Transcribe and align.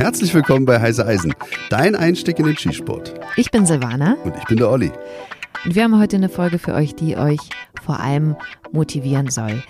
Herzlich 0.00 0.32
willkommen 0.32 0.64
bei 0.64 0.80
Heise 0.80 1.04
Eisen, 1.04 1.34
dein 1.68 1.94
Einstieg 1.94 2.38
in 2.38 2.46
den 2.46 2.56
Skisport. 2.56 3.20
Ich 3.36 3.50
bin 3.50 3.66
Silvana. 3.66 4.16
Und 4.24 4.34
ich 4.34 4.44
bin 4.46 4.56
der 4.56 4.70
Olli. 4.70 4.90
Und 5.66 5.74
wir 5.74 5.84
haben 5.84 6.00
heute 6.00 6.16
eine 6.16 6.30
Folge 6.30 6.58
für 6.58 6.72
euch, 6.72 6.94
die 6.94 7.18
euch 7.18 7.38
vor 7.82 8.00
allem 8.00 8.34
motivieren 8.72 9.28
soll. 9.28 9.62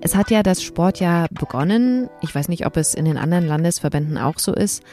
Es 0.00 0.14
hat 0.14 0.30
ja 0.30 0.44
das 0.44 0.62
Sportjahr 0.62 1.26
begonnen. 1.32 2.08
Ich 2.20 2.32
weiß 2.32 2.46
nicht, 2.46 2.64
ob 2.64 2.76
es 2.76 2.94
in 2.94 3.06
den 3.06 3.18
anderen 3.18 3.44
Landesverbänden 3.44 4.18
auch 4.18 4.38
so 4.38 4.54
ist. 4.54 4.84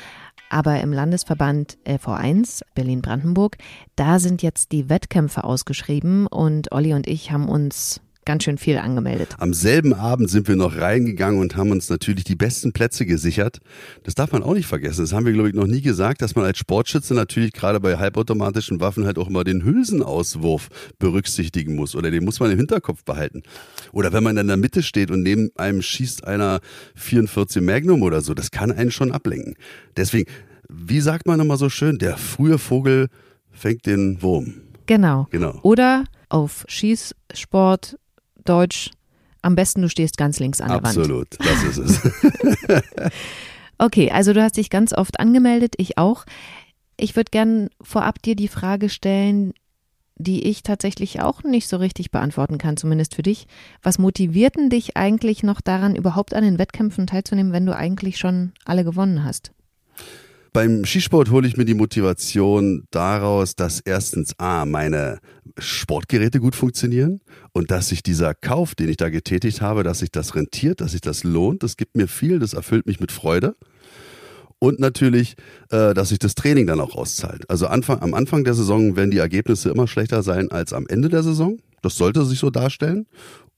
Aber 0.49 0.79
im 0.81 0.91
Landesverband 0.91 1.77
LV1 1.85 2.63
Berlin-Brandenburg, 2.73 3.57
da 3.95 4.17
sind 4.17 4.41
jetzt 4.41 4.71
die 4.71 4.89
Wettkämpfe 4.89 5.43
ausgeschrieben 5.43 6.25
und 6.25 6.71
Olli 6.71 6.95
und 6.95 7.05
ich 7.05 7.31
haben 7.31 7.47
uns 7.47 8.01
ganz 8.29 8.43
schön 8.43 8.59
viel 8.59 8.77
angemeldet. 8.77 9.35
Am 9.39 9.55
selben 9.55 9.91
Abend 9.91 10.29
sind 10.29 10.47
wir 10.47 10.55
noch 10.55 10.77
reingegangen 10.77 11.41
und 11.41 11.55
haben 11.55 11.71
uns 11.71 11.89
natürlich 11.89 12.25
die 12.25 12.35
besten 12.35 12.73
Plätze 12.73 13.07
gesichert. 13.07 13.57
Das 14.03 14.13
darf 14.13 14.31
man 14.33 14.43
auch 14.43 14.53
nicht 14.53 14.67
vergessen. 14.67 15.01
Das 15.01 15.13
haben 15.13 15.25
wir, 15.25 15.33
glaube 15.33 15.49
ich, 15.49 15.55
noch 15.55 15.65
nie 15.65 15.81
gesagt, 15.81 16.21
dass 16.21 16.35
man 16.35 16.45
als 16.45 16.59
Sportschütze 16.59 17.15
natürlich 17.15 17.53
gerade 17.53 17.79
bei 17.79 17.97
halbautomatischen 17.97 18.81
Waffen 18.81 19.07
halt 19.07 19.17
auch 19.17 19.29
immer 19.29 19.43
den 19.43 19.63
Hülsenauswurf 19.63 20.69
berücksichtigen 20.99 21.75
muss 21.75 21.95
oder 21.95 22.11
den 22.11 22.23
muss 22.23 22.39
man 22.39 22.51
im 22.51 22.59
Hinterkopf 22.59 23.03
behalten. 23.03 23.41
Oder 23.93 24.13
wenn 24.13 24.23
man 24.23 24.37
in 24.37 24.45
der 24.45 24.57
Mitte 24.57 24.83
steht 24.83 25.09
und 25.09 25.23
neben 25.23 25.49
einem 25.55 25.81
schießt 25.81 26.27
einer 26.27 26.59
44 26.97 27.63
Magnum 27.63 28.03
oder 28.03 28.21
so, 28.21 28.35
das 28.35 28.51
kann 28.51 28.71
einen 28.71 28.91
schon 28.91 29.11
ablenken. 29.11 29.55
Deswegen, 29.97 30.29
wie 30.69 31.01
sagt 31.01 31.25
man 31.25 31.39
immer 31.39 31.57
so 31.57 31.69
schön, 31.69 31.97
der 31.97 32.15
frühe 32.15 32.59
Vogel 32.59 33.07
fängt 33.49 33.87
den 33.87 34.21
Wurm. 34.21 34.53
Genau. 34.85 35.27
Genau. 35.31 35.57
Oder 35.63 36.03
auf 36.29 36.63
Schießsport 36.67 37.97
Deutsch, 38.49 38.91
am 39.41 39.55
besten 39.55 39.81
du 39.81 39.89
stehst 39.89 40.17
ganz 40.17 40.39
links 40.39 40.59
an 40.59 40.71
Absolut, 40.71 41.37
der 41.39 41.45
Wand. 41.45 41.67
Absolut, 41.67 41.77
das 41.77 41.77
ist 41.77 42.01
es. 42.67 43.11
okay, 43.77 44.11
also 44.11 44.33
du 44.33 44.41
hast 44.41 44.57
dich 44.57 44.69
ganz 44.69 44.93
oft 44.93 45.19
angemeldet, 45.19 45.75
ich 45.77 45.97
auch. 45.97 46.25
Ich 46.97 47.15
würde 47.15 47.31
gern 47.31 47.69
vorab 47.81 48.21
dir 48.21 48.35
die 48.35 48.49
Frage 48.49 48.89
stellen, 48.89 49.53
die 50.15 50.43
ich 50.43 50.63
tatsächlich 50.63 51.21
auch 51.21 51.43
nicht 51.43 51.69
so 51.69 51.77
richtig 51.77 52.11
beantworten 52.11 52.57
kann, 52.57 52.75
zumindest 52.75 53.15
für 53.15 53.23
dich. 53.23 53.47
Was 53.81 53.99
motiviert 53.99 54.57
denn 54.57 54.69
dich 54.69 54.97
eigentlich 54.97 55.43
noch 55.43 55.61
daran, 55.61 55.95
überhaupt 55.95 56.33
an 56.33 56.43
den 56.43 56.59
Wettkämpfen 56.59 57.07
teilzunehmen, 57.07 57.53
wenn 57.53 57.65
du 57.65 57.73
eigentlich 57.73 58.17
schon 58.17 58.51
alle 58.65 58.83
gewonnen 58.83 59.23
hast? 59.23 59.51
Beim 60.51 60.83
Skisport 60.83 61.29
hole 61.29 61.47
ich 61.47 61.57
mir 61.57 61.65
die 61.65 61.75
Motivation 61.75 62.85
daraus, 62.91 63.55
dass 63.55 63.79
erstens 63.79 64.33
A, 64.39 64.65
meine 64.65 65.19
Sportgeräte 65.57 66.39
gut 66.39 66.55
funktionieren 66.55 67.21
und 67.53 67.69
dass 67.71 67.89
sich 67.89 68.01
dieser 68.01 68.33
Kauf, 68.33 68.73
den 68.73 68.89
ich 68.89 68.97
da 68.97 69.09
getätigt 69.09 69.61
habe, 69.61 69.83
dass 69.83 69.99
sich 69.99 70.11
das 70.11 70.35
rentiert, 70.35 70.81
dass 70.81 70.93
sich 70.93 71.01
das 71.01 71.23
lohnt. 71.23 71.61
Das 71.63 71.77
gibt 71.77 71.95
mir 71.95 72.07
viel, 72.07 72.39
das 72.39 72.53
erfüllt 72.53 72.87
mich 72.87 72.99
mit 72.99 73.11
Freude. 73.11 73.55
Und 74.59 74.79
natürlich, 74.79 75.35
äh, 75.69 75.93
dass 75.93 76.09
sich 76.09 76.19
das 76.19 76.35
Training 76.35 76.67
dann 76.67 76.81
auch 76.81 76.95
auszahlt. 76.95 77.49
Also 77.49 77.67
Anfang, 77.67 78.01
am 78.01 78.13
Anfang 78.13 78.43
der 78.43 78.53
Saison 78.53 78.95
werden 78.95 79.11
die 79.11 79.17
Ergebnisse 79.17 79.69
immer 79.69 79.87
schlechter 79.87 80.21
sein 80.21 80.51
als 80.51 80.73
am 80.73 80.85
Ende 80.87 81.09
der 81.09 81.23
Saison. 81.23 81.59
Das 81.81 81.95
sollte 81.95 82.25
sich 82.25 82.39
so 82.39 82.49
darstellen. 82.49 83.07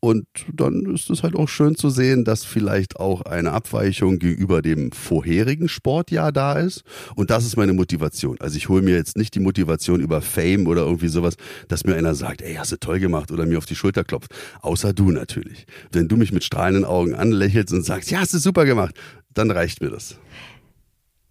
Und 0.04 0.26
dann 0.52 0.96
ist 0.96 1.12
es 1.12 1.22
halt 1.22 1.36
auch 1.36 1.48
schön 1.48 1.76
zu 1.76 1.92
sehen, 1.92 2.26
dass 2.26 2.44
vielleicht 2.44 3.00
auch 3.00 3.22
eine 3.22 3.52
Abweichung 3.52 4.18
gegenüber 4.18 4.64
dem 4.64 4.92
vorherigen 4.92 5.70
Sportjahr 5.70 6.32
da 6.32 6.54
ist. 6.54 6.82
Und 7.16 7.30
das 7.30 7.46
ist 7.46 7.56
meine 7.56 7.74
Motivation. 7.74 8.36
Also 8.40 8.58
ich 8.58 8.68
hole 8.68 8.82
mir 8.82 8.96
jetzt 8.96 9.16
nicht 9.16 9.36
die 9.36 9.40
Motivation 9.40 10.02
über 10.02 10.24
Fame 10.24 10.66
oder 10.66 10.82
irgendwie 10.82 11.08
sowas, 11.08 11.36
dass 11.68 11.86
mir 11.86 11.96
einer 11.96 12.16
sagt, 12.16 12.42
ey, 12.42 12.56
hast 12.56 12.72
du 12.72 12.78
toll 12.78 13.00
gemacht 13.00 13.32
oder 13.32 13.46
mir 13.46 13.60
auf 13.60 13.68
die 13.68 13.76
Schulter 13.76 14.04
klopft. 14.04 14.34
Außer 14.62 14.92
du 14.92 15.12
natürlich. 15.12 15.68
Wenn 15.92 16.08
du 16.08 16.18
mich 16.18 16.32
mit 16.32 16.44
strahlenden 16.44 16.84
Augen 16.84 17.14
anlächelst 17.14 17.72
und 17.72 17.84
sagst, 17.84 18.10
ja, 18.10 18.22
hast 18.22 18.34
du 18.34 18.40
super 18.40 18.66
gemacht, 18.66 18.96
dann 19.36 19.52
reicht 19.52 19.82
mir 19.82 19.92
das. 19.92 20.18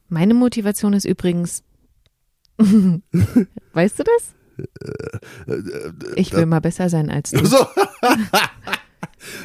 Meine 0.09 0.35
Motivation 0.35 0.93
ist 0.93 1.07
übrigens, 1.07 1.65
weißt 3.73 3.99
du 3.99 4.05
das? 4.05 4.35
Ich 6.17 6.33
will 6.33 6.47
mal 6.47 6.61
besser 6.61 6.89
sein 6.89 7.11
als 7.11 7.31
du. 7.31 7.45
So. 7.47 7.67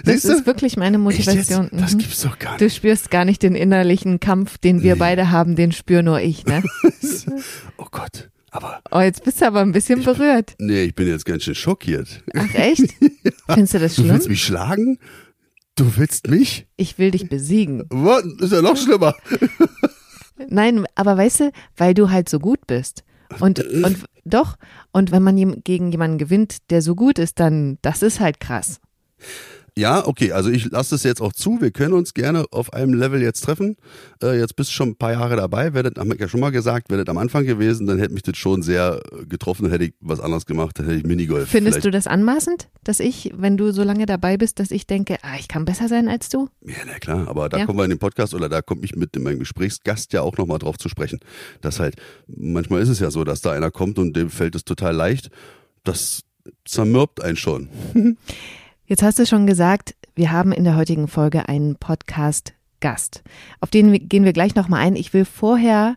Das 0.06 0.24
ist 0.24 0.46
wirklich 0.46 0.78
meine 0.78 0.98
Motivation. 0.98 1.70
Das 1.72 1.94
mhm. 1.94 1.98
gibt's 2.00 2.22
doch 2.22 2.40
gar 2.40 2.52
nicht. 2.52 2.62
Du 2.62 2.70
spürst 2.70 3.12
gar 3.12 3.26
nicht 3.26 3.44
den 3.44 3.56
innerlichen 3.56 4.20
Kampf, 4.20 4.58
den 4.58 4.84
wir 4.84 4.94
nee. 4.94 5.00
beide 5.00 5.32
haben, 5.32 5.56
den 5.56 5.72
spür 5.74 6.02
nur 6.02 6.22
ich, 6.22 6.46
ne? 6.46 6.64
oh 7.78 7.88
Gott. 7.92 8.30
Aber 8.52 8.80
oh, 8.92 9.02
jetzt 9.02 9.26
bist 9.26 9.42
du 9.42 9.48
aber 9.48 9.60
ein 9.60 9.74
bisschen 9.74 10.00
ich, 10.00 10.06
berührt. 10.06 10.56
Nee, 10.60 10.84
ich 10.84 10.96
bin 10.96 11.08
jetzt 11.08 11.26
ganz 11.26 11.44
schön 11.44 11.56
schockiert. 11.56 12.24
Ach 12.36 12.54
echt? 12.54 12.80
ja. 13.02 13.32
Findest 13.50 13.74
du 13.74 13.80
das 13.80 13.96
schlimm? 13.96 14.08
Du 14.08 14.14
willst 14.14 14.30
mich 14.30 14.44
schlagen? 14.44 14.98
Du 15.76 15.98
willst 15.98 16.28
mich? 16.28 16.66
Ich 16.78 16.98
will 16.98 17.12
dich 17.12 17.28
besiegen. 17.28 17.84
Was? 17.90 18.24
Ist 18.40 18.54
ja 18.54 18.62
noch 18.62 18.78
schlimmer. 18.78 19.14
Nein, 20.48 20.86
aber 20.96 21.18
weißt 21.18 21.40
du, 21.42 21.52
weil 21.76 21.94
du 21.94 22.10
halt 22.10 22.30
so 22.30 22.40
gut 22.40 22.66
bist. 22.66 23.04
Und, 23.40 23.60
und 23.60 24.06
doch, 24.24 24.56
und 24.92 25.12
wenn 25.12 25.24
man 25.24 25.64
gegen 25.64 25.92
jemanden 25.92 26.18
gewinnt, 26.18 26.70
der 26.70 26.82
so 26.82 26.96
gut 26.96 27.20
ist, 27.20 27.40
dann, 27.40 27.78
das 27.82 28.02
ist 28.02 28.20
halt 28.20 28.40
krass. 28.40 28.80
Ja, 29.78 30.08
okay, 30.08 30.32
also 30.32 30.50
ich 30.50 30.72
lasse 30.72 30.96
es 30.96 31.04
jetzt 31.04 31.22
auch 31.22 31.34
zu. 31.34 31.60
Wir 31.60 31.72
können 31.72 31.94
uns 31.94 32.14
gerne 32.14 32.46
auf 32.52 32.72
einem 32.72 32.94
Level 32.94 33.22
jetzt 33.22 33.42
treffen. 33.42 33.76
Äh, 34.24 34.40
jetzt 34.40 34.56
bist 34.56 34.70
du 34.70 34.74
schon 34.74 34.90
ein 34.90 34.96
paar 34.96 35.12
Jahre 35.12 35.36
dabei, 35.36 35.74
werdet, 35.74 36.00
haben 36.00 36.10
wir 36.10 36.18
ja 36.18 36.30
schon 36.30 36.40
mal 36.40 36.52
gesagt, 36.52 36.90
werdet 36.90 37.10
am 37.10 37.18
Anfang 37.18 37.46
gewesen, 37.46 37.86
dann 37.86 38.00
hätte 38.00 38.14
mich 38.14 38.24
das 38.24 38.38
schon 38.38 38.62
sehr 38.62 39.02
getroffen, 39.28 39.64
dann 39.64 39.74
hätte 39.74 39.84
ich 39.84 39.94
was 40.00 40.22
anderes 40.22 40.46
gemacht, 40.46 40.80
dann 40.80 40.86
hätte 40.86 41.00
ich 41.00 41.04
Minigolf. 41.04 41.50
Findest 41.50 41.76
vielleicht. 41.76 41.86
du 41.88 41.92
das 41.92 42.08
anmaßend, 42.08 42.70
dass 42.86 43.02
ich, 43.02 43.34
wenn 43.36 43.58
du 43.58 43.74
so 43.74 43.84
lange 43.84 44.06
dabei 44.06 44.38
bist, 44.38 44.62
dass 44.62 44.72
ich 44.72 44.88
denke, 44.88 45.18
ah, 45.24 45.36
ich 45.38 45.50
kann 45.50 45.66
besser 45.66 45.90
sein 45.90 46.08
als 46.08 46.30
du? 46.30 46.48
Ja, 46.62 46.76
na 46.88 46.98
klar, 47.00 47.28
aber 47.28 47.50
da 47.50 47.58
ja. 47.58 47.66
kommen 47.66 47.78
wir 47.80 47.84
in 47.84 47.90
den 47.90 48.00
Podcast 48.00 48.34
oder 48.34 48.48
da 48.48 48.62
komme 48.62 48.82
ich 48.86 48.96
mit 48.96 49.14
in 49.18 49.24
meinem 49.24 49.40
Gesprächsgast 49.40 50.14
ja 50.14 50.22
auch 50.22 50.38
nochmal 50.38 50.60
drauf 50.60 50.78
zu 50.78 50.88
sprechen. 50.88 51.20
Dass 51.60 51.82
halt, 51.82 51.96
manchmal 52.28 52.82
ist 52.82 52.90
es 52.90 53.00
ja 53.02 53.12
so, 53.12 53.26
dass 53.26 53.42
da 53.42 53.52
einer 53.52 53.72
kommt 53.72 54.00
und 54.00 54.16
dem 54.16 54.30
fällt 54.30 54.56
es 54.56 54.64
total 54.64 54.96
leicht. 54.96 55.30
Das 55.84 56.22
zermürbt 56.64 57.22
einen 57.22 57.36
schon. 57.36 57.68
Jetzt 58.88 59.02
hast 59.02 59.18
du 59.18 59.26
schon 59.26 59.48
gesagt, 59.48 59.96
wir 60.14 60.32
haben 60.32 60.52
in 60.52 60.64
der 60.64 60.76
heutigen 60.76 61.08
Folge 61.08 61.50
einen 61.50 61.76
Podcast-Gast. 61.76 63.24
Auf 63.60 63.72
den 63.72 64.08
gehen 64.08 64.26
wir 64.26 64.32
gleich 64.32 64.54
nochmal 64.54 64.82
ein. 64.82 64.96
Ich 64.96 65.12
will 65.12 65.26
vorher 65.26 65.96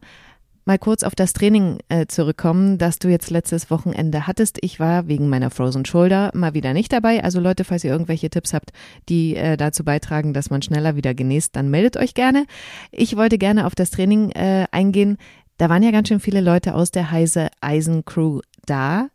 mal 0.65 0.79
kurz 0.79 1.03
auf 1.03 1.15
das 1.15 1.35
Training 1.35 1.81
äh, 1.91 2.07
zurückkommen, 2.07 2.79
das 2.79 2.99
du 2.99 3.09
jetzt 3.09 3.29
letztes 3.29 3.71
Wochenende 3.71 4.27
hattest. 4.27 4.57
Ich 4.63 4.81
war 4.81 5.07
wegen 5.07 5.29
meiner 5.29 5.51
Frozen 5.51 5.85
Shoulder 5.85 6.31
mal 6.33 6.55
wieder 6.55 6.73
nicht 6.73 6.91
dabei. 6.91 7.23
Also 7.23 7.41
Leute, 7.41 7.65
falls 7.65 7.85
ihr 7.85 7.91
irgendwelche 7.91 8.31
Tipps 8.31 8.55
habt, 8.55 8.71
die 9.11 9.37
äh, 9.37 9.59
dazu 9.59 9.85
beitragen, 9.85 10.33
dass 10.33 10.49
man 10.49 10.63
schneller 10.63 10.97
wieder 10.97 11.13
genießt, 11.13 11.55
dann 11.55 11.69
meldet 11.69 11.99
euch 11.99 12.15
gerne. 12.15 12.47
Ich 12.91 13.19
wollte 13.19 13.37
gerne 13.37 13.67
auf 13.67 13.75
das 13.75 13.91
Training 13.91 14.31
äh, 14.31 14.67
eingehen. 14.71 15.19
Da 15.59 15.69
waren 15.69 15.83
ja 15.83 15.91
ganz 15.91 16.09
schön 16.09 16.21
viele 16.21 16.41
Leute 16.41 16.75
aus 16.75 16.91
der 16.91 17.11
Heise 17.11 17.49
Eisen 17.61 18.07
Crew 18.07 18.41
da. 18.65 19.09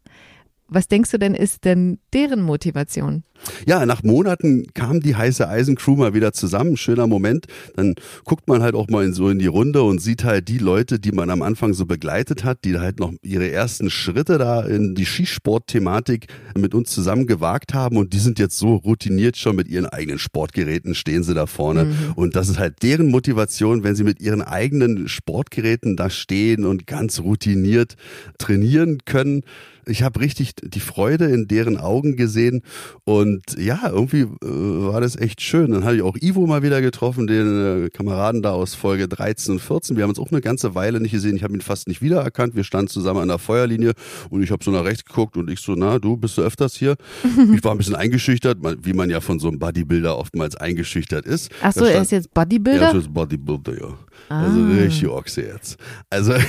Was 0.74 0.88
denkst 0.88 1.12
du 1.12 1.20
denn, 1.20 1.36
ist 1.36 1.66
denn 1.66 2.00
deren 2.14 2.42
Motivation? 2.42 3.24
Ja, 3.68 3.86
nach 3.86 4.04
Monaten 4.04 4.66
kam 4.74 5.02
die 5.02 5.16
heiße 5.16 5.48
Eisencrew 5.48 5.96
mal 5.96 6.14
wieder 6.14 6.34
zusammen. 6.34 6.78
Schöner 6.78 7.06
Moment. 7.06 7.46
Dann 7.76 7.94
guckt 8.24 8.48
man 8.48 8.64
halt 8.64 8.74
auch 8.74 8.88
mal 8.88 9.06
in, 9.06 9.14
so 9.14 9.30
in 9.30 9.38
die 9.38 9.48
Runde 9.48 9.84
und 9.84 10.02
sieht 10.02 10.24
halt 10.24 10.48
die 10.48 10.58
Leute, 10.58 11.00
die 11.00 11.12
man 11.12 11.30
am 11.30 11.42
Anfang 11.44 11.74
so 11.74 11.86
begleitet 11.86 12.44
hat, 12.44 12.60
die 12.64 12.80
halt 12.80 13.00
noch 13.00 13.14
ihre 13.22 13.52
ersten 13.52 13.92
Schritte 13.92 14.38
da 14.38 14.62
in 14.62 14.96
die 14.96 15.06
Skisport-Thematik 15.06 16.28
mit 16.58 16.74
uns 16.74 16.90
zusammen 16.90 17.28
gewagt 17.28 17.74
haben 17.74 17.98
und 17.98 18.14
die 18.14 18.20
sind 18.20 18.40
jetzt 18.40 18.58
so 18.58 18.76
routiniert 18.76 19.38
schon 19.38 19.56
mit 19.56 19.68
ihren 19.68 19.86
eigenen 19.86 20.18
Sportgeräten 20.20 20.96
stehen 20.96 21.24
sie 21.24 21.36
da 21.36 21.46
vorne. 21.46 21.86
Mhm. 21.86 22.14
Und 22.16 22.36
das 22.36 22.50
ist 22.50 22.58
halt 22.58 22.82
deren 22.82 23.12
Motivation, 23.12 23.84
wenn 23.84 23.96
sie 23.96 24.04
mit 24.04 24.22
ihren 24.22 24.42
eigenen 24.42 25.08
Sportgeräten 25.08 25.98
da 25.98 26.10
stehen 26.10 26.66
und 26.66 26.88
ganz 26.88 27.20
routiniert 27.20 27.96
trainieren 28.40 29.00
können 29.06 29.44
ich 29.88 30.04
habe 30.04 30.20
richtig 30.20 30.54
die 30.56 30.80
Freude 30.80 31.26
in 31.26 31.48
deren 31.48 31.78
Augen 31.78 32.16
gesehen 32.16 32.62
und 33.04 33.42
ja, 33.58 33.90
irgendwie 33.90 34.22
äh, 34.22 34.28
war 34.42 35.02
das 35.02 35.16
echt 35.16 35.42
schön. 35.42 35.72
Dann 35.72 35.84
hatte 35.84 35.98
ich 35.98 36.02
auch 36.02 36.16
Ivo 36.20 36.46
mal 36.48 36.64
wieder 36.64 36.82
getroffen, 36.82 37.28
den 37.28 37.86
äh, 37.86 37.90
Kameraden 37.90 38.42
da 38.42 38.52
aus 38.52 38.76
Folge 38.76 39.08
13 39.08 39.56
und 39.56 39.60
14. 39.60 39.96
Wir 39.96 40.04
haben 40.04 40.10
uns 40.10 40.20
auch 40.20 40.32
eine 40.32 40.42
ganze 40.42 40.76
Weile 40.76 41.00
nicht 41.00 41.12
gesehen. 41.12 41.36
Ich 41.36 41.44
habe 41.44 41.54
ihn 41.54 41.62
fast 41.62 41.88
nicht 41.88 42.02
wiedererkannt. 42.02 42.56
Wir 42.56 42.64
standen 42.64 42.90
zusammen 42.90 43.22
an 43.22 43.28
der 43.28 43.40
Feuerlinie 43.40 43.94
und 44.30 44.44
ich 44.44 44.52
habe 44.52 44.64
so 44.64 44.72
nach 44.72 44.86
rechts 44.86 45.06
geguckt 45.06 45.38
und 45.38 45.50
ich 45.50 45.60
so, 45.60 45.76
na, 45.76 46.00
du 46.00 46.18
bist 46.18 46.38
du 46.38 46.42
öfters 46.42 46.76
hier? 46.76 46.96
ich 47.54 47.64
war 47.64 47.72
ein 47.72 47.78
bisschen 47.78 47.96
eingeschüchtert, 47.96 48.58
wie 48.82 48.94
man 48.94 49.10
ja 49.10 49.22
von 49.22 49.40
so 49.40 49.48
einem 49.48 49.60
Bodybuilder 49.60 50.18
oftmals 50.18 50.56
eingeschüchtert 50.56 51.26
ist. 51.26 51.52
Ach 51.62 51.74
so, 51.74 51.86
er 51.86 52.02
ist 52.02 52.12
jetzt 52.12 52.34
Bodybuilder? 52.34 52.92
Er 52.92 52.96
ist 52.96 53.14
Bodybuilder, 53.14 53.80
ja. 53.80 53.98
Ah. 54.30 54.44
Also 54.44 54.66
richtig 54.66 55.08
Ochse 55.08 55.42
jetzt. 55.42 55.78
Also 56.10 56.34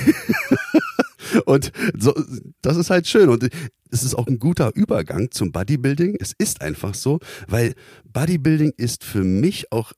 Und 1.45 1.71
so, 1.97 2.13
das 2.61 2.77
ist 2.77 2.89
halt 2.89 3.07
schön. 3.07 3.29
Und 3.29 3.49
es 3.91 4.03
ist 4.03 4.15
auch 4.15 4.27
ein 4.27 4.39
guter 4.39 4.71
Übergang 4.75 5.31
zum 5.31 5.51
Bodybuilding. 5.51 6.17
Es 6.19 6.33
ist 6.37 6.61
einfach 6.61 6.93
so, 6.93 7.19
weil 7.47 7.73
Bodybuilding 8.05 8.73
ist 8.77 9.03
für 9.03 9.23
mich 9.23 9.71
auch 9.71 9.93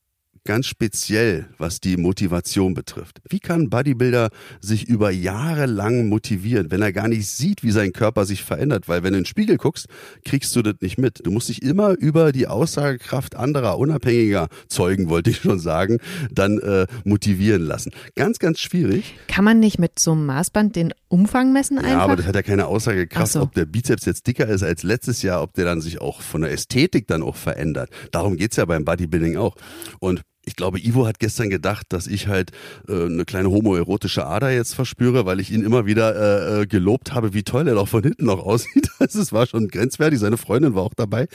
ganz 0.48 0.66
speziell, 0.66 1.50
was 1.58 1.82
die 1.82 1.98
Motivation 1.98 2.74
betrifft. 2.74 3.20
Wie 3.30 3.42
kann 3.42 3.70
Bodybuilder 3.70 4.30
sich 4.62 4.88
über 4.88 5.12
Jahre 5.12 5.66
lang 5.66 6.08
motivieren, 6.08 6.72
wenn 6.72 6.82
er 6.82 6.94
gar 6.94 7.10
nicht 7.10 7.28
sieht, 7.28 7.64
wie 7.64 7.72
sein 7.72 7.92
Körper 7.92 8.26
sich 8.26 8.44
verändert? 8.44 8.88
Weil 8.88 9.04
wenn 9.04 9.12
du 9.12 9.18
in 9.18 9.24
den 9.24 9.28
Spiegel 9.28 9.58
guckst, 9.58 9.88
kriegst 10.24 10.56
du 10.56 10.62
das 10.62 10.76
nicht 10.80 10.98
mit. 10.98 11.26
Du 11.26 11.32
musst 11.32 11.50
dich 11.50 11.62
immer 11.62 11.98
über 11.98 12.32
die 12.32 12.48
Aussagekraft 12.48 13.36
anderer, 13.36 13.78
unabhängiger 13.78 14.48
Zeugen, 14.70 15.10
wollte 15.10 15.32
ich 15.32 15.38
schon 15.40 15.60
sagen, 15.60 15.98
dann 16.32 16.60
äh, 16.60 16.88
motivieren 17.04 17.64
lassen. 17.64 17.92
Ganz, 18.16 18.40
ganz 18.40 18.62
schwierig. 18.62 19.16
Kann 19.28 19.44
man 19.44 19.60
nicht 19.60 19.80
mit 19.80 20.00
so 20.00 20.14
einem 20.14 20.28
Maßband 20.28 20.78
den 20.78 20.94
Umfang 21.10 21.54
messen 21.54 21.78
einfach? 21.78 21.92
Ja, 21.92 22.00
aber 22.00 22.16
das 22.18 22.26
hat 22.26 22.36
ja 22.36 22.42
keine 22.42 22.68
Aussagekraft, 22.68 23.34
so. 23.34 23.42
ob 23.42 23.54
der 23.54 23.66
Bizeps 23.66 24.06
jetzt 24.06 24.28
dicker 24.28 24.48
ist 24.48 24.64
als 24.64 24.84
letztes 24.84 25.22
Jahr, 25.22 25.42
ob 25.42 25.54
der 25.54 25.66
dann 25.66 25.82
sich 25.82 26.02
auch 26.02 26.22
von 26.22 26.42
der 26.42 26.52
Ästhetik 26.52 27.08
dann 27.08 27.24
auch 27.24 27.36
verändert. 27.36 27.90
Darum 28.12 28.36
geht's 28.36 28.58
ja 28.58 28.66
beim 28.66 28.84
Bodybuilding 28.84 29.38
auch. 29.38 29.56
Und 30.00 30.22
ich 30.48 30.56
glaube, 30.56 30.80
Ivo 30.80 31.06
hat 31.06 31.20
gestern 31.20 31.50
gedacht, 31.50 31.88
dass 31.90 32.08
ich 32.08 32.28
halt 32.28 32.52
äh, 32.88 33.06
eine 33.06 33.26
kleine 33.26 33.52
homoerotische 33.52 34.26
Ader 34.26 34.50
jetzt 34.50 34.74
verspüre, 34.74 35.26
weil 35.26 35.42
ich 35.42 35.52
ihn 35.52 35.62
immer 35.62 35.86
wieder 35.86 36.16
äh, 36.16 36.62
äh 36.62 36.66
gelobt 36.66 37.14
habe, 37.14 37.34
wie 37.34 37.44
toll 37.44 37.68
er 37.68 37.76
doch 37.76 37.90
von 37.90 38.02
hinten 38.02 38.26
noch 38.26 38.40
aussieht. 38.46 38.90
Also 39.00 39.22
es 39.22 39.34
war 39.34 39.46
schon 39.46 39.68
grenzwertig, 39.68 40.20
seine 40.20 40.38
Freundin 40.38 40.74
war 40.74 40.84
auch 40.84 40.94
dabei. 40.94 41.28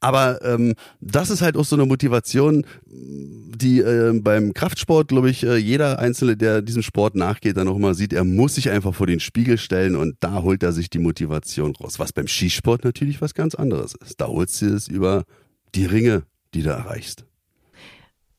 Aber 0.00 0.44
ähm, 0.44 0.74
das 1.00 1.30
ist 1.30 1.40
halt 1.40 1.56
auch 1.56 1.64
so 1.64 1.76
eine 1.76 1.86
Motivation, 1.86 2.66
die 2.86 3.80
äh, 3.80 4.12
beim 4.20 4.52
Kraftsport, 4.52 5.08
glaube 5.08 5.30
ich, 5.30 5.44
äh, 5.44 5.56
jeder 5.56 5.98
Einzelne, 5.98 6.36
der 6.36 6.60
diesem 6.60 6.82
Sport 6.82 7.14
nachgeht, 7.14 7.56
dann 7.56 7.68
auch 7.68 7.76
immer 7.76 7.94
sieht, 7.94 8.12
er 8.12 8.24
muss 8.24 8.56
sich 8.56 8.70
einfach 8.70 8.94
vor 8.94 9.06
den 9.06 9.20
Spiegel 9.20 9.56
stellen 9.56 9.96
und 9.96 10.16
da 10.20 10.42
holt 10.42 10.62
er 10.62 10.72
sich 10.72 10.90
die 10.90 10.98
Motivation 10.98 11.74
raus. 11.74 11.98
Was 11.98 12.12
beim 12.12 12.28
Skisport 12.28 12.84
natürlich 12.84 13.22
was 13.22 13.32
ganz 13.32 13.54
anderes 13.54 13.94
ist. 13.94 14.20
Da 14.20 14.26
holst 14.26 14.60
du 14.60 14.66
es 14.66 14.88
über 14.88 15.24
die 15.74 15.86
Ringe, 15.86 16.24
die 16.54 16.62
du 16.62 16.68
erreichst. 16.68 17.24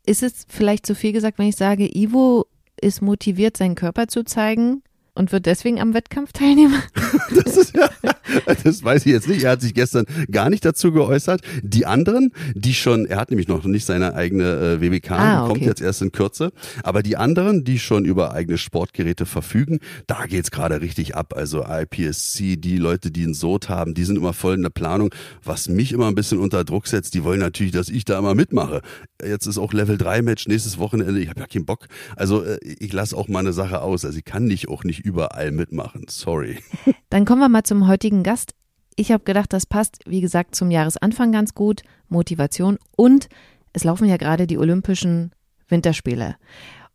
Ist 0.09 0.23
es 0.23 0.47
vielleicht 0.49 0.87
zu 0.87 0.95
viel 0.95 1.13
gesagt, 1.13 1.37
wenn 1.37 1.47
ich 1.47 1.55
sage, 1.55 1.87
Ivo 1.87 2.47
ist 2.81 3.01
motiviert, 3.01 3.57
seinen 3.57 3.75
Körper 3.75 4.07
zu 4.07 4.23
zeigen? 4.23 4.81
und 5.19 5.33
wird 5.33 5.45
deswegen 5.45 5.81
am 5.81 5.93
Wettkampf 5.93 6.31
teilnehmen? 6.31 6.81
Das, 7.35 7.57
ist 7.57 7.75
ja, 7.75 7.89
das 8.63 8.83
weiß 8.83 9.05
ich 9.05 9.11
jetzt 9.11 9.27
nicht. 9.27 9.43
Er 9.43 9.51
hat 9.51 9.61
sich 9.61 9.73
gestern 9.73 10.05
gar 10.31 10.49
nicht 10.49 10.65
dazu 10.65 10.91
geäußert. 10.91 11.41
Die 11.63 11.85
anderen, 11.85 12.31
die 12.53 12.73
schon, 12.73 13.05
er 13.05 13.17
hat 13.17 13.29
nämlich 13.29 13.47
noch 13.47 13.63
nicht 13.65 13.85
seine 13.85 14.13
eigene 14.15 14.79
äh, 14.79 14.81
WBK, 14.81 15.11
Ah, 15.11 15.41
kommt 15.47 15.57
okay. 15.57 15.65
jetzt 15.65 15.81
erst 15.81 16.01
in 16.01 16.11
Kürze. 16.11 16.51
Aber 16.83 17.03
die 17.03 17.17
anderen, 17.17 17.63
die 17.63 17.79
schon 17.79 18.05
über 18.05 18.33
eigene 18.33 18.57
Sportgeräte 18.57 19.25
verfügen, 19.25 19.79
da 20.07 20.25
geht's 20.25 20.51
gerade 20.51 20.81
richtig 20.81 21.15
ab. 21.15 21.33
Also 21.35 21.63
IPSC, 21.65 22.57
die 22.57 22.77
Leute, 22.77 23.11
die 23.11 23.23
einen 23.23 23.33
Sod 23.33 23.69
haben, 23.69 23.93
die 23.93 24.03
sind 24.03 24.17
immer 24.17 24.33
voll 24.33 24.55
in 24.55 24.63
der 24.63 24.69
Planung. 24.69 25.13
Was 25.43 25.69
mich 25.69 25.91
immer 25.91 26.07
ein 26.07 26.15
bisschen 26.15 26.39
unter 26.39 26.63
Druck 26.63 26.87
setzt, 26.87 27.13
die 27.13 27.23
wollen 27.23 27.39
natürlich, 27.39 27.71
dass 27.71 27.89
ich 27.89 28.05
da 28.05 28.17
immer 28.19 28.35
mitmache. 28.35 28.81
Jetzt 29.25 29.45
ist 29.47 29.57
auch 29.57 29.73
Level 29.73 29.97
3 29.97 30.21
Match 30.21 30.47
nächstes 30.47 30.77
Wochenende. 30.77 31.19
Ich 31.19 31.29
habe 31.29 31.39
ja 31.41 31.47
keinen 31.47 31.65
Bock. 31.65 31.87
Also 32.15 32.43
äh, 32.43 32.57
ich 32.63 32.93
lasse 32.93 33.15
auch 33.15 33.27
mal 33.27 33.39
eine 33.39 33.53
Sache 33.53 33.81
aus. 33.81 34.05
Also 34.05 34.17
ich 34.17 34.25
kann 34.25 34.45
nicht 34.45 34.69
auch 34.69 34.83
nicht 34.83 34.99
überall 34.99 35.51
mitmachen. 35.51 36.05
Sorry. 36.09 36.57
Dann 37.09 37.25
kommen 37.25 37.41
wir 37.41 37.49
mal 37.49 37.63
zum 37.63 37.87
heutigen 37.87 38.18
Gast. 38.23 38.53
Ich 38.95 39.11
habe 39.11 39.23
gedacht, 39.23 39.53
das 39.53 39.65
passt, 39.65 39.99
wie 40.05 40.21
gesagt, 40.21 40.55
zum 40.55 40.71
Jahresanfang 40.71 41.31
ganz 41.31 41.53
gut. 41.53 41.83
Motivation 42.09 42.77
und 42.95 43.29
es 43.71 43.83
laufen 43.83 44.07
ja 44.07 44.17
gerade 44.17 44.47
die 44.47 44.57
Olympischen 44.57 45.31
Winterspiele. 45.67 46.35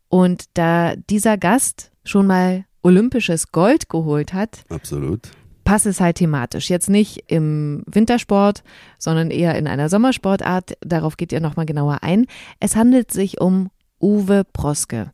Und 0.09 0.45
da 0.53 0.95
dieser 0.95 1.37
Gast 1.37 1.91
schon 2.03 2.27
mal 2.27 2.65
olympisches 2.83 3.51
Gold 3.51 3.89
geholt 3.89 4.33
hat, 4.33 4.63
Absolut. 4.69 5.31
passt 5.63 5.85
es 5.85 5.99
halt 5.99 6.17
thematisch. 6.17 6.69
Jetzt 6.69 6.89
nicht 6.89 7.23
im 7.27 7.83
Wintersport, 7.87 8.63
sondern 8.99 9.31
eher 9.31 9.55
in 9.55 9.67
einer 9.67 9.89
Sommersportart. 9.89 10.77
Darauf 10.81 11.17
geht 11.17 11.31
ihr 11.31 11.39
nochmal 11.39 11.65
genauer 11.65 12.03
ein. 12.03 12.27
Es 12.59 12.75
handelt 12.75 13.11
sich 13.11 13.41
um 13.41 13.71
Uwe 13.99 14.43
Proske. 14.53 15.11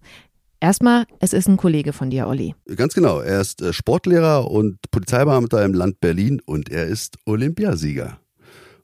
Erstmal, 0.61 1.05
es 1.19 1.33
ist 1.33 1.49
ein 1.49 1.57
Kollege 1.57 1.91
von 1.91 2.11
dir, 2.11 2.27
Olli. 2.27 2.53
Ganz 2.75 2.93
genau. 2.93 3.19
Er 3.19 3.41
ist 3.41 3.63
äh, 3.63 3.73
Sportlehrer 3.73 4.49
und 4.49 4.77
Polizeibeamter 4.91 5.65
im 5.65 5.73
Land 5.73 5.99
Berlin 5.99 6.39
und 6.45 6.69
er 6.69 6.85
ist 6.85 7.17
Olympiasieger. 7.25 8.19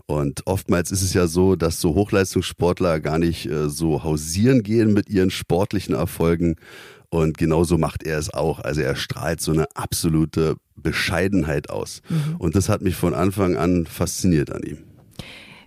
Und 0.07 0.47
oftmals 0.47 0.89
ist 0.89 1.03
es 1.03 1.13
ja 1.13 1.27
so, 1.27 1.55
dass 1.55 1.79
so 1.79 1.93
Hochleistungssportler 1.93 2.99
gar 2.99 3.19
nicht 3.19 3.45
äh, 3.45 3.69
so 3.69 4.03
hausieren 4.03 4.63
gehen 4.63 4.91
mit 4.91 5.07
ihren 5.07 5.29
sportlichen 5.29 5.93
Erfolgen. 5.93 6.55
Und 7.09 7.37
genauso 7.37 7.77
macht 7.77 8.01
er 8.03 8.17
es 8.17 8.33
auch. 8.33 8.59
Also 8.59 8.81
er 8.81 8.95
strahlt 8.95 9.39
so 9.39 9.51
eine 9.51 9.67
absolute 9.75 10.55
Bescheidenheit 10.75 11.69
aus. 11.69 12.01
Und 12.39 12.55
das 12.55 12.69
hat 12.69 12.81
mich 12.81 12.95
von 12.95 13.13
Anfang 13.13 13.55
an 13.55 13.85
fasziniert 13.85 14.51
an 14.51 14.63
ihm. 14.63 14.79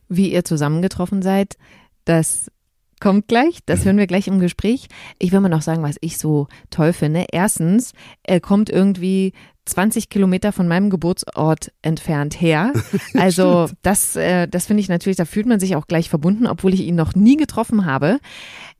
Wie 0.09 0.33
ihr 0.33 0.45
zusammengetroffen 0.45 1.23
seid, 1.23 1.57
das 2.05 2.51
kommt 3.01 3.29
gleich. 3.29 3.59
Das 3.67 3.85
hören 3.85 3.99
wir 3.99 4.07
gleich 4.07 4.29
im 4.29 4.39
Gespräch. 4.39 4.87
Ich 5.19 5.33
will 5.33 5.41
mal 5.41 5.49
noch 5.49 5.63
sagen, 5.63 5.83
was 5.83 5.97
ich 6.01 6.19
so 6.19 6.47
toll 6.71 6.93
finde. 6.93 7.27
Erstens, 7.33 7.93
er 8.23 8.41
kommt 8.41 8.71
irgendwie 8.71 9.33
20 9.65 10.09
Kilometer 10.09 10.53
von 10.53 10.69
meinem 10.69 10.91
Geburtsort 10.91 11.73
entfernt 11.83 12.41
her. 12.41 12.73
Also 13.15 13.69
das, 13.83 14.17
äh, 14.17 14.47
das 14.49 14.67
finde 14.67 14.81
ich 14.81 14.89
natürlich, 14.89 15.17
da 15.17 15.25
fühlt 15.25 15.47
man 15.47 15.61
sich 15.61 15.77
auch 15.77 15.87
gleich 15.87 16.09
verbunden, 16.09 16.47
obwohl 16.47 16.75
ich 16.75 16.81
ihn 16.81 16.95
noch 16.95 17.15
nie 17.15 17.37
getroffen 17.37 17.85
habe. 17.85 18.19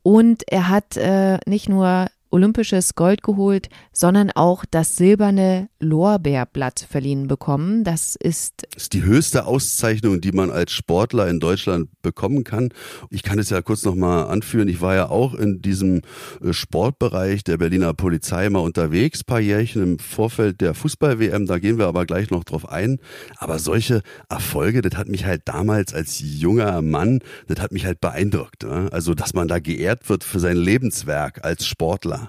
Und 0.03 0.43
er 0.47 0.69
hat 0.69 0.97
äh, 0.97 1.37
nicht 1.45 1.69
nur 1.69 2.07
olympisches 2.31 2.95
Gold 2.95 3.23
geholt, 3.23 3.69
sondern 3.91 4.31
auch 4.31 4.65
das 4.69 4.95
silberne 4.95 5.69
Lorbeerblatt 5.79 6.85
verliehen 6.89 7.27
bekommen. 7.27 7.83
Das 7.83 8.15
ist 8.15 8.63
Das 8.73 8.83
ist 8.83 8.93
die 8.93 9.03
höchste 9.03 9.45
Auszeichnung, 9.45 10.21
die 10.21 10.31
man 10.31 10.49
als 10.49 10.71
Sportler 10.71 11.27
in 11.27 11.39
Deutschland 11.39 11.89
bekommen 12.01 12.43
kann. 12.43 12.69
Ich 13.09 13.23
kann 13.23 13.39
es 13.39 13.49
ja 13.49 13.61
kurz 13.61 13.83
nochmal 13.83 14.27
anführen. 14.27 14.67
Ich 14.67 14.81
war 14.81 14.95
ja 14.95 15.09
auch 15.09 15.33
in 15.33 15.61
diesem 15.61 16.01
äh, 16.41 16.53
Sportbereich 16.53 17.43
der 17.43 17.57
Berliner 17.57 17.93
Polizei 17.93 18.49
mal 18.49 18.59
unterwegs, 18.59 19.23
paar 19.23 19.39
Jährchen 19.39 19.83
im 19.83 19.99
Vorfeld 19.99 20.61
der 20.61 20.73
Fußball-WM. 20.73 21.45
Da 21.45 21.59
gehen 21.59 21.77
wir 21.77 21.87
aber 21.87 22.05
gleich 22.05 22.31
noch 22.31 22.43
drauf 22.43 22.69
ein. 22.69 22.99
Aber 23.37 23.59
solche 23.59 24.01
Erfolge, 24.29 24.81
das 24.81 24.97
hat 24.97 25.07
mich 25.07 25.25
halt 25.25 25.43
damals 25.45 25.93
als 25.93 26.19
junger 26.19 26.81
Mann, 26.81 27.19
das 27.47 27.59
hat 27.59 27.71
mich 27.71 27.85
halt 27.85 27.99
beeindruckt. 28.01 28.63
Ne? 28.63 28.89
Also, 28.91 29.13
dass 29.13 29.33
man 29.33 29.47
da 29.47 29.59
geehrt 29.59 30.09
wird 30.09 30.23
für 30.23 30.39
sein 30.39 30.57
Lebenswerk 30.57 31.43
als 31.43 31.65
Sportler. 31.65 32.20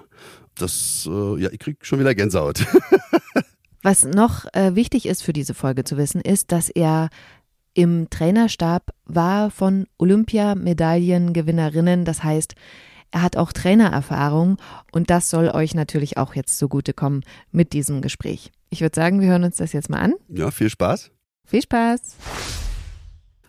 Das, 0.55 1.07
äh, 1.09 1.41
ja, 1.41 1.49
ich 1.51 1.59
krieg 1.59 1.85
schon 1.85 1.99
wieder 1.99 2.15
Gänsehaut. 2.15 2.65
Was 3.81 4.05
noch 4.05 4.45
äh, 4.53 4.75
wichtig 4.75 5.07
ist 5.07 5.23
für 5.23 5.33
diese 5.33 5.53
Folge 5.53 5.83
zu 5.83 5.97
wissen, 5.97 6.21
ist, 6.21 6.51
dass 6.51 6.69
er 6.69 7.09
im 7.73 8.09
Trainerstab 8.09 8.93
war 9.05 9.51
von 9.51 9.87
Olympiamedaillengewinnerinnen. 9.97 12.05
Das 12.05 12.23
heißt, 12.23 12.55
er 13.11 13.21
hat 13.21 13.37
auch 13.37 13.51
Trainererfahrung 13.51 14.57
und 14.91 15.09
das 15.09 15.29
soll 15.29 15.49
euch 15.49 15.75
natürlich 15.75 16.17
auch 16.17 16.35
jetzt 16.35 16.57
zugutekommen 16.57 17.23
mit 17.51 17.73
diesem 17.73 18.01
Gespräch. 18.01 18.51
Ich 18.69 18.81
würde 18.81 18.95
sagen, 18.95 19.21
wir 19.21 19.29
hören 19.29 19.43
uns 19.43 19.57
das 19.57 19.73
jetzt 19.73 19.89
mal 19.89 19.99
an. 19.99 20.13
Ja, 20.29 20.49
viel 20.49 20.69
Spaß. 20.69 21.11
Viel 21.45 21.61
Spaß! 21.61 22.15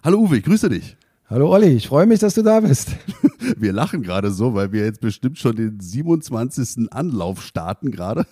Hallo 0.02 0.18
Uwe, 0.18 0.38
ich 0.38 0.44
grüße 0.44 0.68
dich. 0.68 0.96
Hallo 1.30 1.50
Olli, 1.50 1.68
ich 1.68 1.88
freue 1.88 2.06
mich, 2.06 2.20
dass 2.20 2.34
du 2.34 2.42
da 2.42 2.60
bist. 2.60 2.90
Wir 3.56 3.72
lachen 3.72 4.02
gerade 4.02 4.30
so, 4.30 4.54
weil 4.54 4.72
wir 4.72 4.84
jetzt 4.84 5.00
bestimmt 5.00 5.38
schon 5.38 5.56
den 5.56 5.80
27. 5.80 6.92
Anlauf 6.92 7.42
starten 7.42 7.90
gerade. 7.90 8.26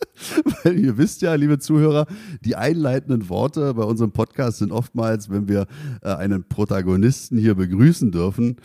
Weil 0.62 0.78
ihr 0.78 0.96
wisst 0.96 1.22
ja, 1.22 1.34
liebe 1.34 1.58
Zuhörer, 1.58 2.06
die 2.44 2.54
einleitenden 2.54 3.28
Worte 3.28 3.74
bei 3.74 3.82
unserem 3.82 4.12
Podcast 4.12 4.58
sind 4.58 4.72
oftmals, 4.72 5.30
wenn 5.30 5.48
wir 5.48 5.66
äh, 6.02 6.14
einen 6.14 6.44
Protagonisten 6.46 7.36
hier 7.36 7.54
begrüßen 7.54 8.12
dürfen. 8.12 8.56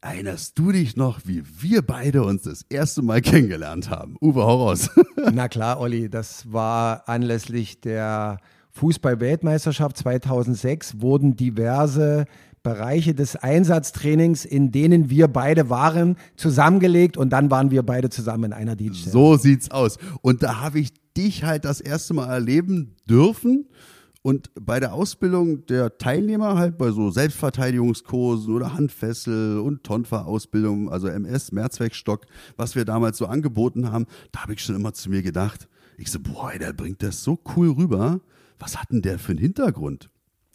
Erinnerst 0.00 0.58
du 0.58 0.72
dich 0.72 0.96
noch, 0.96 1.20
wie 1.24 1.42
wir 1.60 1.82
beide 1.82 2.22
uns 2.22 2.42
das 2.42 2.64
erste 2.68 3.02
Mal 3.02 3.20
kennengelernt 3.20 3.90
haben? 3.90 4.16
Uwe, 4.20 4.42
raus. 4.42 4.90
Na 5.32 5.48
klar, 5.48 5.80
Olli, 5.80 6.08
das 6.08 6.52
war 6.52 7.08
anlässlich 7.08 7.80
der 7.80 8.38
Fußball-Weltmeisterschaft 8.70 9.96
2006 9.98 11.00
wurden 11.00 11.36
diverse 11.36 12.26
Bereiche 12.64 13.14
des 13.14 13.36
Einsatztrainings, 13.36 14.44
in 14.46 14.72
denen 14.72 15.10
wir 15.10 15.28
beide 15.28 15.68
waren, 15.68 16.16
zusammengelegt 16.34 17.16
und 17.16 17.30
dann 17.30 17.50
waren 17.50 17.70
wir 17.70 17.82
beide 17.82 18.08
zusammen 18.08 18.44
in 18.44 18.52
einer 18.54 18.74
Dienststelle. 18.74 19.12
So 19.12 19.36
sieht's 19.36 19.70
aus. 19.70 19.98
Und 20.22 20.42
da 20.42 20.62
habe 20.62 20.80
ich 20.80 20.88
dich 21.14 21.44
halt 21.44 21.66
das 21.66 21.80
erste 21.80 22.14
Mal 22.14 22.26
erleben 22.26 22.96
dürfen. 23.08 23.68
Und 24.22 24.50
bei 24.58 24.80
der 24.80 24.94
Ausbildung 24.94 25.66
der 25.66 25.98
Teilnehmer 25.98 26.56
halt 26.56 26.78
bei 26.78 26.90
so 26.90 27.10
Selbstverteidigungskursen 27.10 28.54
oder 28.54 28.72
Handfessel 28.72 29.58
und 29.58 29.84
Tonfa-Ausbildung, 29.84 30.90
also 30.90 31.08
MS, 31.08 31.52
Mehrzweckstock, 31.52 32.24
was 32.56 32.74
wir 32.74 32.86
damals 32.86 33.18
so 33.18 33.26
angeboten 33.26 33.92
haben, 33.92 34.06
da 34.32 34.40
habe 34.40 34.54
ich 34.54 34.60
schon 34.60 34.74
immer 34.74 34.94
zu 34.94 35.10
mir 35.10 35.22
gedacht, 35.22 35.68
ich 35.98 36.10
so, 36.10 36.18
boah, 36.18 36.52
der 36.58 36.72
bringt 36.72 37.02
das 37.02 37.22
so 37.22 37.38
cool 37.54 37.72
rüber. 37.72 38.20
Was 38.58 38.80
hat 38.80 38.90
denn 38.90 39.02
der 39.02 39.18
für 39.18 39.32
einen 39.32 39.40
Hintergrund? 39.40 40.08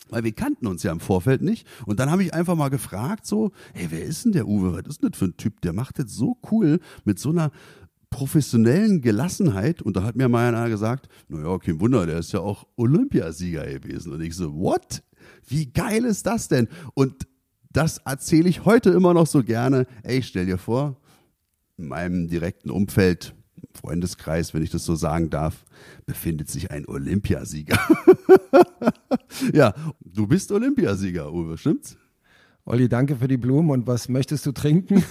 Weil 0.09 0.23
wir 0.23 0.31
kannten 0.31 0.67
uns 0.67 0.83
ja 0.83 0.91
im 0.91 0.99
Vorfeld 0.99 1.41
nicht. 1.41 1.67
Und 1.85 1.99
dann 1.99 2.09
habe 2.09 2.23
ich 2.23 2.33
einfach 2.33 2.55
mal 2.55 2.69
gefragt, 2.69 3.25
so, 3.25 3.51
ey, 3.73 3.87
wer 3.89 4.03
ist 4.03 4.25
denn 4.25 4.31
der 4.31 4.47
Uwe? 4.47 4.73
Was 4.73 4.87
ist 4.87 5.01
denn 5.03 5.11
das 5.11 5.19
für 5.19 5.25
ein 5.25 5.37
Typ? 5.37 5.61
Der 5.61 5.73
macht 5.73 5.99
das 5.99 6.11
so 6.11 6.37
cool 6.51 6.79
mit 7.05 7.19
so 7.19 7.29
einer 7.29 7.51
professionellen 8.09 9.01
Gelassenheit. 9.01 9.81
Und 9.81 9.95
da 9.95 10.03
hat 10.03 10.15
mir 10.15 10.29
mal 10.29 10.47
einer 10.47 10.69
gesagt, 10.69 11.09
naja, 11.27 11.57
kein 11.59 11.79
Wunder, 11.79 12.05
der 12.05 12.19
ist 12.19 12.31
ja 12.31 12.39
auch 12.39 12.65
Olympiasieger 12.75 13.65
gewesen. 13.65 14.13
Und 14.13 14.21
ich 14.21 14.35
so, 14.35 14.53
what? 14.55 15.03
Wie 15.47 15.71
geil 15.71 16.05
ist 16.05 16.25
das 16.25 16.47
denn? 16.47 16.67
Und 16.95 17.27
Das 17.71 17.99
erzähle 17.99 18.49
ich 18.49 18.65
heute 18.65 18.89
immer 18.89 19.13
noch 19.13 19.27
so 19.27 19.43
gerne. 19.43 19.85
Ey, 20.01 20.23
stell 20.23 20.47
dir 20.47 20.57
vor, 20.57 20.97
in 21.77 21.87
meinem 21.87 22.27
direkten 22.27 22.71
Umfeld, 22.71 23.35
Freundeskreis, 23.73 24.53
wenn 24.53 24.63
ich 24.63 24.69
das 24.69 24.85
so 24.85 24.95
sagen 24.95 25.29
darf, 25.29 25.65
befindet 26.05 26.49
sich 26.49 26.71
ein 26.71 26.87
Olympiasieger. 26.87 27.79
ja, 29.53 29.73
du 30.03 30.27
bist 30.27 30.51
Olympiasieger, 30.51 31.31
Uwe, 31.31 31.57
stimmt's? 31.57 31.97
Olli, 32.65 32.87
danke 32.87 33.15
für 33.15 33.27
die 33.27 33.37
Blumen 33.37 33.71
und 33.71 33.87
was 33.87 34.09
möchtest 34.09 34.45
du 34.45 34.51
trinken? 34.51 35.03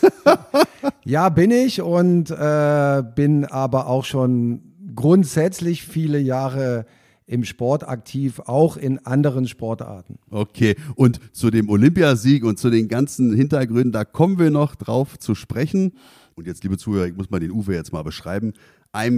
ja, 1.05 1.29
bin 1.29 1.51
ich 1.51 1.83
und 1.83 2.31
äh, 2.31 3.03
bin 3.15 3.45
aber 3.45 3.89
auch 3.89 4.05
schon 4.05 4.63
grundsätzlich 4.95 5.83
viele 5.83 6.19
Jahre 6.19 6.87
im 7.29 7.45
Sport 7.45 7.87
aktiv, 7.87 8.41
auch 8.47 8.77
in 8.77 9.05
anderen 9.05 9.47
Sportarten. 9.47 10.19
Okay, 10.31 10.77
und 10.95 11.21
zu 11.33 11.51
dem 11.51 11.69
Olympiasieg 11.69 12.45
und 12.45 12.59
zu 12.59 12.71
den 12.71 12.89
ganzen 12.89 13.35
Hintergründen, 13.35 13.93
da 13.93 14.05
kommen 14.05 14.39
wir 14.39 14.51
noch 14.51 14.75
drauf 14.75 15.19
zu 15.19 15.35
sprechen. 15.35 15.93
Und 16.39 16.47
jetzt, 16.47 16.63
liebe 16.63 16.79
Zuhörer, 16.79 17.07
ich 17.07 17.17
muss 17.17 17.31
mal 17.31 17.41
den 17.41 17.51
Uwe 17.51 17.75
jetzt 17.75 17.93
mal 17.93 18.05
beschreiben. 18.05 18.53
1,93 18.93 19.11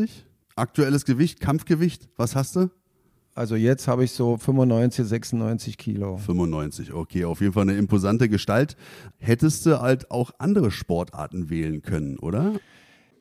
Meter, 0.00 0.08
aktuelles 0.56 1.04
Gewicht, 1.04 1.38
Kampfgewicht, 1.38 2.08
was 2.16 2.34
hast 2.34 2.56
du? 2.56 2.70
Also 3.36 3.54
jetzt 3.54 3.86
habe 3.86 4.02
ich 4.02 4.10
so 4.10 4.36
95, 4.36 5.06
96 5.06 5.78
Kilo. 5.78 6.16
95, 6.16 6.92
okay, 6.92 7.24
auf 7.24 7.40
jeden 7.40 7.52
Fall 7.52 7.62
eine 7.62 7.76
imposante 7.76 8.28
Gestalt. 8.28 8.76
Hättest 9.18 9.64
du 9.64 9.80
halt 9.80 10.10
auch 10.10 10.32
andere 10.38 10.72
Sportarten 10.72 11.50
wählen 11.50 11.82
können, 11.82 12.18
oder? 12.18 12.54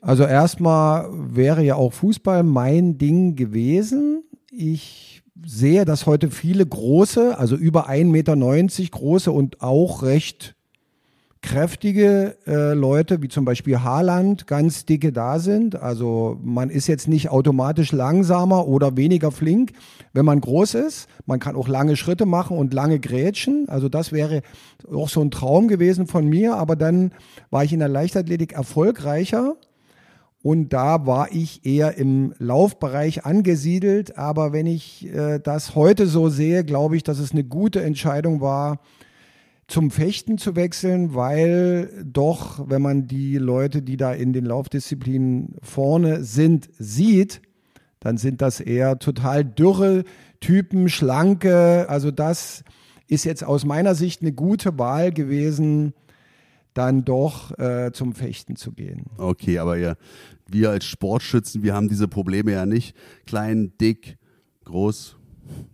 Also 0.02 0.24
erstmal 0.24 1.08
wäre 1.14 1.64
ja 1.64 1.76
auch 1.76 1.94
Fußball 1.94 2.42
mein 2.42 2.98
Ding 2.98 3.36
gewesen. 3.36 4.24
Ich 4.50 5.22
sehe, 5.46 5.86
dass 5.86 6.08
heute 6.08 6.32
viele 6.32 6.66
große, 6.66 7.38
also 7.38 7.56
über 7.58 7.88
1,90 7.90 8.06
Meter 8.06 8.90
große 8.90 9.32
und 9.32 9.62
auch 9.62 10.02
recht 10.02 10.56
kräftige 11.44 12.38
äh, 12.48 12.74
Leute, 12.74 13.22
wie 13.22 13.28
zum 13.28 13.46
Beispiel 13.46 13.82
Haaland, 13.82 14.48
ganz 14.48 14.86
dicke 14.86 15.12
da 15.12 15.38
sind. 15.38 15.76
Also 15.76 16.40
man 16.42 16.70
ist 16.72 16.88
jetzt 16.88 17.08
nicht 17.08 17.30
automatisch 17.30 17.92
langsamer 17.92 18.66
oder 18.68 18.98
weniger 18.98 19.30
flink, 19.30 19.74
wenn 20.14 20.26
man 20.26 20.42
groß 20.42 20.74
ist. 20.74 21.08
Man 21.26 21.40
kann 21.40 21.56
auch 21.56 21.68
lange 21.68 21.98
Schritte 21.98 22.26
machen 22.26 22.58
und 22.58 22.74
lange 22.74 23.00
grätschen. 23.00 23.68
Also 23.68 23.90
das 23.90 24.12
wäre 24.12 24.42
auch 24.92 25.10
so 25.10 25.22
ein 25.22 25.32
Traum 25.32 25.68
gewesen 25.68 26.08
von 26.08 26.28
mir. 26.28 26.56
Aber 26.56 26.76
dann 26.78 27.12
war 27.52 27.64
ich 27.64 27.74
in 27.74 27.80
der 27.80 27.90
Leichtathletik 27.90 28.54
erfolgreicher 28.54 29.58
und 30.42 30.74
da 30.74 31.06
war 31.06 31.32
ich 31.32 31.66
eher 31.66 31.98
im 31.98 32.34
Laufbereich 32.40 33.26
angesiedelt. 33.26 34.18
Aber 34.18 34.54
wenn 34.54 34.66
ich 34.66 35.14
äh, 35.14 35.40
das 35.40 35.76
heute 35.76 36.08
so 36.08 36.30
sehe, 36.30 36.64
glaube 36.64 36.96
ich, 36.96 37.04
dass 37.04 37.20
es 37.20 37.34
eine 37.34 37.44
gute 37.44 37.84
Entscheidung 37.84 38.40
war, 38.40 38.80
zum 39.74 39.90
Fechten 39.90 40.38
zu 40.38 40.56
wechseln, 40.56 41.16
weil 41.16 41.90
doch, 42.06 42.70
wenn 42.70 42.84
man 42.84 43.08
die 43.08 43.40
Leute, 43.40 43.82
die 43.82 43.98
da 43.98 44.14
in 44.14 44.32
den 44.32 44.46
Laufdisziplinen 44.46 45.56
vorne 45.64 46.24
sind, 46.24 46.70
sieht, 46.78 47.42
dann 48.00 48.18
sind 48.18 48.44
das 48.44 48.60
eher 48.60 49.00
total 49.00 49.44
dürre 49.44 50.04
Typen, 50.40 50.90
schlanke. 50.90 51.88
Also 51.90 52.12
das 52.12 52.64
ist 53.08 53.26
jetzt 53.26 53.44
aus 53.44 53.66
meiner 53.66 53.96
Sicht 53.96 54.22
eine 54.22 54.32
gute 54.32 54.78
Wahl 54.78 55.12
gewesen, 55.12 55.96
dann 56.76 57.04
doch 57.04 57.58
äh, 57.58 57.92
zum 57.94 58.14
Fechten 58.14 58.56
zu 58.56 58.74
gehen. 58.74 59.08
Okay, 59.18 59.58
aber 59.58 59.78
ja, 59.78 59.96
wir 60.48 60.70
als 60.70 60.86
Sportschützen, 60.86 61.64
wir 61.64 61.74
haben 61.74 61.90
diese 61.90 62.08
Probleme 62.08 62.52
ja 62.52 62.68
nicht. 62.68 62.96
Klein, 63.26 63.74
dick, 63.82 64.20
groß, 64.66 65.18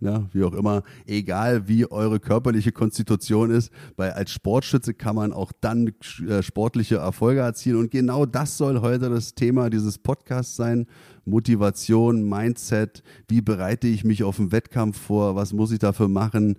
ja, 0.00 0.28
wie 0.32 0.44
auch 0.44 0.54
immer, 0.54 0.82
egal 1.06 1.68
wie 1.68 1.90
eure 1.90 2.20
körperliche 2.20 2.72
Konstitution 2.72 3.50
ist, 3.50 3.70
weil 3.96 4.12
als 4.12 4.30
Sportschütze 4.30 4.94
kann 4.94 5.16
man 5.16 5.32
auch 5.32 5.52
dann 5.60 5.92
äh, 6.28 6.42
sportliche 6.42 6.96
Erfolge 6.96 7.40
erzielen 7.40 7.76
und 7.76 7.90
genau 7.90 8.26
das 8.26 8.56
soll 8.56 8.80
heute 8.80 9.10
das 9.10 9.34
Thema 9.34 9.70
dieses 9.70 9.98
Podcasts 9.98 10.56
sein. 10.56 10.86
Motivation, 11.24 12.28
Mindset, 12.28 13.02
wie 13.28 13.40
bereite 13.40 13.86
ich 13.86 14.04
mich 14.04 14.24
auf 14.24 14.36
den 14.36 14.52
Wettkampf 14.52 14.98
vor, 14.98 15.36
was 15.36 15.52
muss 15.52 15.70
ich 15.70 15.78
dafür 15.78 16.08
machen? 16.08 16.56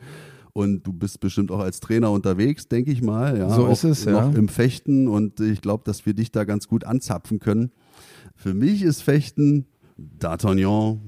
Und 0.53 0.85
du 0.85 0.91
bist 0.91 1.19
bestimmt 1.19 1.51
auch 1.51 1.59
als 1.59 1.79
Trainer 1.79 2.11
unterwegs, 2.11 2.67
denke 2.67 2.91
ich 2.91 3.01
mal. 3.01 3.37
Ja, 3.37 3.49
so 3.49 3.67
ist 3.67 3.83
es, 3.83 4.05
ja. 4.05 4.27
Noch 4.27 4.35
im 4.35 4.49
Fechten 4.49 5.07
und 5.07 5.39
ich 5.39 5.61
glaube, 5.61 5.83
dass 5.85 6.05
wir 6.05 6.13
dich 6.13 6.31
da 6.31 6.43
ganz 6.43 6.67
gut 6.67 6.83
anzapfen 6.83 7.39
können. 7.39 7.71
Für 8.35 8.53
mich 8.53 8.81
ist 8.81 9.01
Fechten 9.01 9.65
D'Artagnan, 10.19 10.99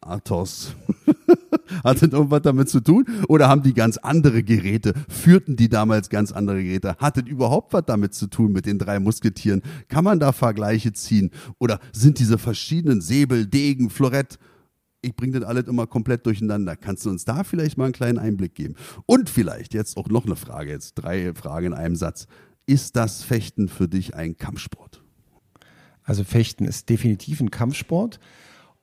Athos. 0.00 0.74
Hat 1.84 2.02
das 2.02 2.10
irgendwas 2.10 2.42
damit 2.42 2.68
zu 2.68 2.80
tun? 2.80 3.04
Oder 3.28 3.48
haben 3.48 3.62
die 3.62 3.74
ganz 3.74 3.96
andere 3.96 4.42
Geräte? 4.42 4.94
Führten 5.08 5.56
die 5.56 5.68
damals 5.68 6.10
ganz 6.10 6.32
andere 6.32 6.62
Geräte? 6.62 6.96
Hattet 6.98 7.28
überhaupt 7.28 7.72
was 7.72 7.84
damit 7.86 8.14
zu 8.14 8.26
tun 8.26 8.52
mit 8.52 8.66
den 8.66 8.78
drei 8.78 9.00
Musketieren? 9.00 9.62
Kann 9.88 10.04
man 10.04 10.20
da 10.20 10.32
Vergleiche 10.32 10.92
ziehen? 10.92 11.30
Oder 11.58 11.80
sind 11.92 12.18
diese 12.18 12.38
verschiedenen 12.38 13.00
Säbel, 13.00 13.46
Degen, 13.46 13.90
Florett 13.90 14.38
ich 15.02 15.16
bringe 15.16 15.40
das 15.40 15.48
alles 15.48 15.66
immer 15.66 15.86
komplett 15.86 16.26
durcheinander. 16.26 16.76
Kannst 16.76 17.06
du 17.06 17.10
uns 17.10 17.24
da 17.24 17.44
vielleicht 17.44 17.78
mal 17.78 17.84
einen 17.84 17.92
kleinen 17.92 18.18
Einblick 18.18 18.54
geben? 18.54 18.74
Und 19.06 19.30
vielleicht 19.30 19.74
jetzt 19.74 19.96
auch 19.96 20.08
noch 20.08 20.26
eine 20.26 20.36
Frage, 20.36 20.70
jetzt 20.70 20.94
drei 20.94 21.32
Fragen 21.34 21.68
in 21.68 21.74
einem 21.74 21.96
Satz. 21.96 22.26
Ist 22.66 22.96
das 22.96 23.22
Fechten 23.22 23.68
für 23.68 23.88
dich 23.88 24.14
ein 24.14 24.36
Kampfsport? 24.36 25.02
Also 26.02 26.24
Fechten 26.24 26.64
ist 26.64 26.88
definitiv 26.88 27.40
ein 27.40 27.50
Kampfsport. 27.50 28.20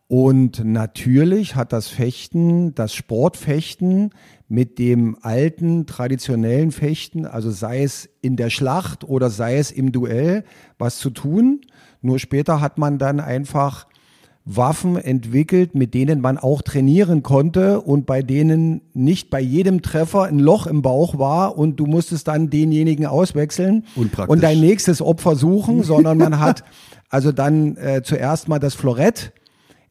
Und 0.10 0.64
natürlich 0.64 1.56
hat 1.56 1.74
das 1.74 1.90
Fechten, 1.90 2.74
das 2.74 2.94
Sportfechten 2.94 4.12
mit 4.48 4.80
dem 4.80 5.18
alten 5.22 5.86
traditionellen 5.86 6.72
Fechten, 6.72 7.26
also 7.26 7.52
sei 7.52 7.84
es 7.84 8.08
in 8.22 8.38
der 8.38 8.50
Schlacht 8.50 9.04
oder 9.04 9.30
sei 9.30 9.58
es 9.58 9.70
im 9.70 9.92
Duell, 9.92 10.46
was 10.78 10.98
zu 10.98 11.10
tun. 11.10 11.60
Nur 12.02 12.20
später 12.20 12.62
hat 12.62 12.78
man 12.78 13.00
dann 13.00 13.20
einfach 13.20 13.88
Waffen 14.46 14.96
entwickelt, 14.96 15.76
mit 15.76 15.94
denen 15.94 16.22
man 16.22 16.38
auch 16.38 16.62
trainieren 16.62 17.22
konnte 17.22 17.82
und 17.82 18.06
bei 18.06 18.22
denen 18.22 18.80
nicht 18.94 19.30
bei 19.30 19.42
jedem 19.42 19.82
Treffer 19.82 20.24
ein 20.24 20.40
Loch 20.40 20.68
im 20.68 20.82
Bauch 20.82 21.20
war 21.20 21.58
und 21.58 21.82
du 21.82 21.86
musstest 21.86 22.30
dann 22.30 22.50
denjenigen 22.50 23.06
auswechseln 23.06 23.84
und 24.30 24.42
dein 24.44 24.62
nächstes 24.62 25.02
Opfer 25.02 25.36
suchen, 25.36 25.84
sondern 25.84 26.18
man 26.18 26.40
hat 26.40 26.64
also 27.10 27.34
dann 27.34 27.76
äh, 27.76 28.04
zuerst 28.04 28.48
mal 28.48 28.60
das 28.60 28.74
Florett 28.74 29.34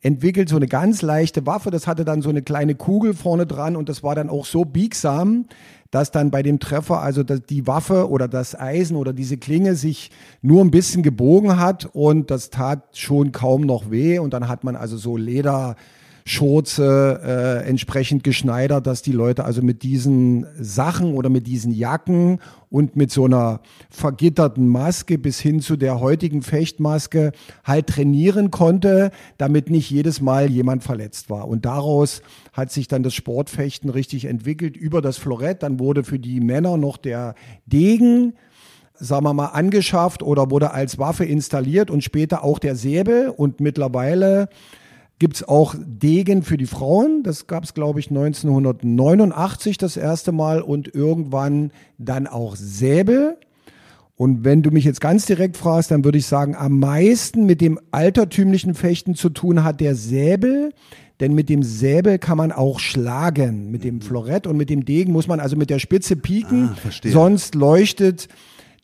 entwickelt, 0.02 0.48
so 0.48 0.56
eine 0.56 0.66
ganz 0.66 1.02
leichte 1.02 1.46
Waffe, 1.46 1.70
das 1.70 1.86
hatte 1.86 2.04
dann 2.04 2.22
so 2.22 2.28
eine 2.28 2.42
kleine 2.42 2.74
Kugel 2.74 3.14
vorne 3.14 3.46
dran 3.46 3.76
und 3.76 3.88
das 3.88 4.02
war 4.02 4.14
dann 4.14 4.30
auch 4.30 4.44
so 4.44 4.64
biegsam, 4.64 5.46
dass 5.90 6.10
dann 6.10 6.30
bei 6.30 6.42
dem 6.42 6.58
Treffer 6.58 7.00
also 7.00 7.22
die 7.22 7.66
Waffe 7.66 8.10
oder 8.10 8.28
das 8.28 8.58
Eisen 8.58 8.96
oder 8.96 9.12
diese 9.12 9.36
Klinge 9.36 9.74
sich 9.74 10.10
nur 10.42 10.62
ein 10.62 10.70
bisschen 10.70 11.02
gebogen 11.02 11.58
hat 11.58 11.88
und 11.92 12.30
das 12.30 12.50
tat 12.50 12.96
schon 12.96 13.32
kaum 13.32 13.62
noch 13.62 13.90
weh. 13.90 14.18
Und 14.18 14.34
dann 14.34 14.48
hat 14.48 14.64
man 14.64 14.76
also 14.76 14.96
so 14.96 15.16
Leder 15.16 15.76
Schurze 16.28 17.20
äh, 17.22 17.68
entsprechend 17.68 18.24
geschneidert, 18.24 18.88
dass 18.88 19.00
die 19.00 19.12
Leute 19.12 19.44
also 19.44 19.62
mit 19.62 19.84
diesen 19.84 20.44
Sachen 20.58 21.14
oder 21.14 21.30
mit 21.30 21.46
diesen 21.46 21.70
Jacken 21.70 22.40
und 22.68 22.96
mit 22.96 23.12
so 23.12 23.26
einer 23.26 23.60
vergitterten 23.90 24.66
Maske 24.66 25.18
bis 25.18 25.38
hin 25.38 25.60
zu 25.60 25.76
der 25.76 26.00
heutigen 26.00 26.42
Fechtmaske 26.42 27.30
halt 27.62 27.86
trainieren 27.86 28.50
konnte, 28.50 29.12
damit 29.38 29.70
nicht 29.70 29.88
jedes 29.88 30.20
Mal 30.20 30.50
jemand 30.50 30.82
verletzt 30.82 31.30
war. 31.30 31.46
Und 31.46 31.64
daraus 31.64 32.22
hat 32.52 32.72
sich 32.72 32.88
dann 32.88 33.04
das 33.04 33.14
Sportfechten 33.14 33.88
richtig 33.88 34.24
entwickelt 34.24 34.76
über 34.76 35.00
das 35.00 35.18
Florett. 35.18 35.62
Dann 35.62 35.78
wurde 35.78 36.02
für 36.02 36.18
die 36.18 36.40
Männer 36.40 36.76
noch 36.76 36.96
der 36.96 37.36
Degen 37.66 38.34
sagen 38.98 39.26
wir 39.26 39.34
mal, 39.34 39.48
angeschafft 39.48 40.22
oder 40.22 40.50
wurde 40.50 40.70
als 40.70 40.98
Waffe 40.98 41.26
installiert 41.26 41.90
und 41.90 42.02
später 42.02 42.42
auch 42.42 42.58
der 42.58 42.74
Säbel 42.76 43.28
und 43.28 43.60
mittlerweile 43.60 44.48
gibt 45.18 45.36
es 45.36 45.48
auch 45.48 45.74
Degen 45.78 46.42
für 46.42 46.56
die 46.56 46.66
Frauen. 46.66 47.22
Das 47.22 47.46
gab 47.46 47.64
es, 47.64 47.74
glaube 47.74 48.00
ich, 48.00 48.10
1989 48.10 49.78
das 49.78 49.96
erste 49.96 50.32
Mal 50.32 50.60
und 50.60 50.94
irgendwann 50.94 51.70
dann 51.98 52.26
auch 52.26 52.56
Säbel. 52.56 53.38
Und 54.16 54.44
wenn 54.44 54.62
du 54.62 54.70
mich 54.70 54.84
jetzt 54.84 55.00
ganz 55.00 55.26
direkt 55.26 55.56
fragst, 55.56 55.90
dann 55.90 56.04
würde 56.04 56.18
ich 56.18 56.26
sagen, 56.26 56.54
am 56.56 56.78
meisten 56.78 57.44
mit 57.44 57.60
dem 57.60 57.78
altertümlichen 57.90 58.74
Fechten 58.74 59.14
zu 59.14 59.28
tun 59.28 59.62
hat 59.62 59.80
der 59.80 59.94
Säbel. 59.94 60.72
Denn 61.20 61.34
mit 61.34 61.48
dem 61.48 61.62
Säbel 61.62 62.18
kann 62.18 62.36
man 62.36 62.52
auch 62.52 62.78
schlagen. 62.78 63.70
Mit 63.70 63.84
dem 63.84 64.02
Florett 64.02 64.46
und 64.46 64.56
mit 64.56 64.68
dem 64.68 64.84
Degen 64.84 65.12
muss 65.12 65.28
man 65.28 65.40
also 65.40 65.56
mit 65.56 65.70
der 65.70 65.78
Spitze 65.78 66.16
pieken. 66.16 66.70
Ah, 66.74 66.90
sonst 67.04 67.54
leuchtet 67.54 68.28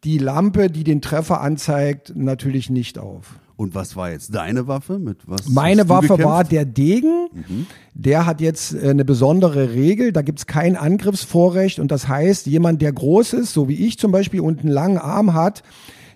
die 0.04 0.18
Lampe, 0.18 0.70
die 0.70 0.84
den 0.84 1.02
Treffer 1.02 1.40
anzeigt, 1.40 2.12
natürlich 2.16 2.70
nicht 2.70 2.98
auf. 2.98 3.38
Und 3.62 3.74
was 3.74 3.94
war 3.96 4.10
jetzt 4.10 4.34
deine 4.34 4.66
Waffe? 4.66 4.98
Mit 4.98 5.18
was 5.26 5.48
Meine 5.48 5.88
Waffe 5.88 6.08
gekämpft? 6.08 6.24
war 6.24 6.44
der 6.44 6.64
Degen. 6.64 7.28
Mhm. 7.32 7.66
Der 7.94 8.26
hat 8.26 8.40
jetzt 8.40 8.74
äh, 8.74 8.90
eine 8.90 9.04
besondere 9.04 9.72
Regel. 9.72 10.12
Da 10.12 10.22
gibt 10.22 10.40
es 10.40 10.46
kein 10.46 10.76
Angriffsvorrecht. 10.76 11.78
Und 11.78 11.90
das 11.92 12.08
heißt, 12.08 12.46
jemand, 12.46 12.82
der 12.82 12.92
groß 12.92 13.34
ist, 13.34 13.52
so 13.52 13.68
wie 13.68 13.86
ich 13.86 13.98
zum 13.98 14.10
Beispiel, 14.10 14.40
und 14.40 14.60
einen 14.60 14.68
langen 14.72 14.98
Arm 14.98 15.32
hat, 15.34 15.62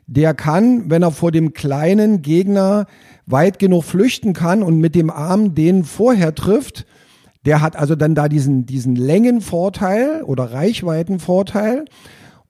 der 0.09 0.35
kann, 0.35 0.91
wenn 0.91 1.03
er 1.03 1.11
vor 1.13 1.31
dem 1.33 1.53
kleinen 1.53 2.23
Gegner 2.23 2.87
weit 3.27 3.59
genug 3.59 3.85
flüchten 3.85 4.33
kann 4.33 4.63
und 4.63 4.79
mit 4.79 4.95
dem 4.95 5.11
Arm 5.11 5.55
den 5.55 5.85
vorher 5.85 6.35
trifft, 6.35 6.85
Der 7.45 7.61
hat 7.61 7.77
also 7.77 7.95
dann 7.95 8.17
da 8.17 8.29
diesen, 8.29 8.67
diesen 8.67 8.97
Längenvorteil 8.97 10.23
oder 10.25 10.53
Reichweitenvorteil. 10.53 11.85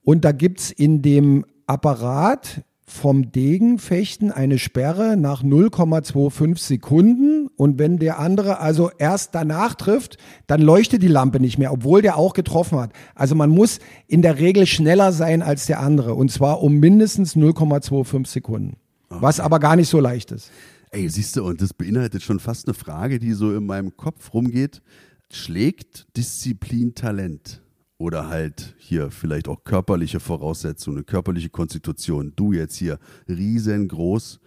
Und 0.03 0.25
da 0.25 0.31
gibt's 0.31 0.71
in 0.71 1.03
dem 1.03 1.45
Apparat 1.67 2.63
vom 2.89 3.33
Degenfechten 3.33 4.31
eine 4.31 4.57
Sperre 4.57 5.17
nach 5.17 5.43
0,25 5.43 6.57
Sekunden 6.57 7.49
und 7.57 7.77
wenn 7.79 7.99
der 7.99 8.17
andere 8.17 8.59
also 8.59 8.89
erst 8.97 9.35
danach 9.35 9.75
trifft, 9.75 10.17
dann 10.47 10.61
leuchtet 10.61 11.03
die 11.03 11.09
Lampe 11.09 11.41
nicht 11.41 11.57
mehr, 11.57 11.73
obwohl 11.73 12.01
der 12.01 12.17
auch 12.17 12.33
getroffen 12.33 12.79
hat. 12.79 12.93
Also 13.13 13.35
man 13.35 13.49
muss 13.49 13.79
in 14.07 14.21
der 14.21 14.39
Regel 14.39 14.65
schneller 14.65 15.11
sein 15.11 15.41
als 15.41 15.65
der 15.65 15.81
andere 15.81 16.15
und 16.15 16.31
zwar 16.31 16.63
um 16.63 16.75
mindestens 16.75 17.35
0,25 17.35 18.27
Sekunden, 18.27 18.77
okay. 19.09 19.21
was 19.21 19.41
aber 19.41 19.59
gar 19.59 19.75
nicht 19.75 19.89
so 19.89 19.99
leicht 19.99 20.31
ist. 20.31 20.49
Ey, 20.91 21.09
siehst 21.09 21.35
du, 21.35 21.43
und 21.43 21.61
das 21.61 21.73
beinhaltet 21.73 22.23
schon 22.23 22.39
fast 22.39 22.67
eine 22.67 22.73
Frage, 22.73 23.19
die 23.19 23.33
so 23.33 23.53
in 23.53 23.65
meinem 23.65 23.97
Kopf 23.97 24.33
rumgeht. 24.33 24.81
Schlägt 25.29 26.07
Disziplin 26.15 26.95
Talent? 26.95 27.61
Oder 27.97 28.29
halt 28.29 28.75
hier 28.77 29.11
vielleicht 29.11 29.47
auch 29.47 29.63
körperliche 29.63 30.19
Voraussetzungen, 30.19 30.97
eine 30.97 31.03
körperliche 31.03 31.49
Konstitution. 31.49 32.33
Du 32.35 32.53
jetzt 32.53 32.75
hier 32.75 32.99
riesengroß, 33.27 34.39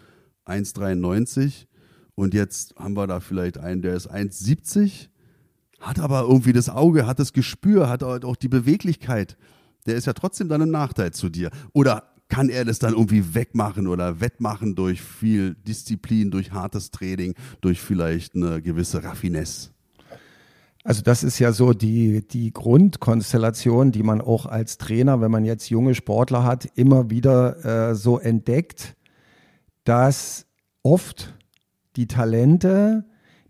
1,93 0.47 1.67
und 2.15 2.35
jetzt 2.35 2.75
haben 2.77 2.97
wir 2.97 3.07
da 3.07 3.21
vielleicht 3.21 3.59
einen, 3.59 3.83
der 3.83 3.95
ist 3.95 4.11
1,70, 4.11 5.09
hat 5.81 5.99
aber 5.99 6.23
irgendwie 6.23 6.53
das 6.53 6.69
Auge, 6.69 7.07
hat 7.07 7.19
das 7.19 7.33
Gespür, 7.33 7.89
hat 7.89 8.03
auch 8.03 8.37
die 8.37 8.49
Beweglichkeit. 8.49 9.37
Der 9.87 9.97
ist 9.97 10.07
ja 10.07 10.13
trotzdem 10.13 10.49
dann 10.49 10.63
ein 10.63 10.71
Nachteil 10.71 11.13
zu 11.13 11.31
dir. 11.31 11.51
Oder 11.73 12.11
kann 12.29 12.49
er 12.49 12.65
das 12.65 12.79
dann 12.79 12.93
irgendwie 12.93 13.35
wegmachen 13.35 13.87
oder 13.87 14.21
wettmachen 14.21 14.75
durch 14.75 15.03
viel 15.03 15.55
Disziplin, 15.55 16.31
durch 16.31 16.53
hartes 16.53 16.91
Training, 16.91 17.35
durch 17.61 17.81
vielleicht 17.81 18.35
eine 18.35 18.63
gewisse 18.63 19.03
Raffinesse? 19.03 19.71
Also 20.83 21.03
das 21.03 21.23
ist 21.23 21.39
ja 21.39 21.53
so 21.53 21.75
die, 21.75 22.27
die 22.27 22.53
Grundkonstellation, 22.53 23.93
die 23.93 24.03
man 24.03 24.21
auch 24.21 24.47
als 24.47 24.79
Trainer, 24.79 25.21
wenn 25.21 25.31
man 25.31 25.45
jetzt 25.45 25.69
junge 25.69 25.95
Sportler 25.95 26.45
hat, 26.45 26.67
immer 26.75 27.11
wieder 27.11 27.91
äh, 27.91 27.95
so 27.95 28.19
entdeckt, 28.19 28.97
dass 29.85 30.47
oft 30.83 31.35
die 31.97 32.07
Talente, 32.07 33.05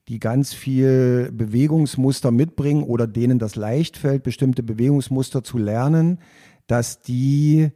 die 0.08 0.18
ganz 0.18 0.52
viel 0.52 1.30
Bewegungsmuster 1.32 2.32
mitbringen 2.32 2.82
oder 2.82 3.06
denen 3.06 3.38
das 3.38 3.54
leicht 3.54 3.96
fällt, 3.96 4.24
bestimmte 4.24 4.64
Bewegungsmuster 4.64 5.44
zu 5.44 5.58
lernen, 5.58 6.18
dass 6.66 7.00
die 7.00 7.70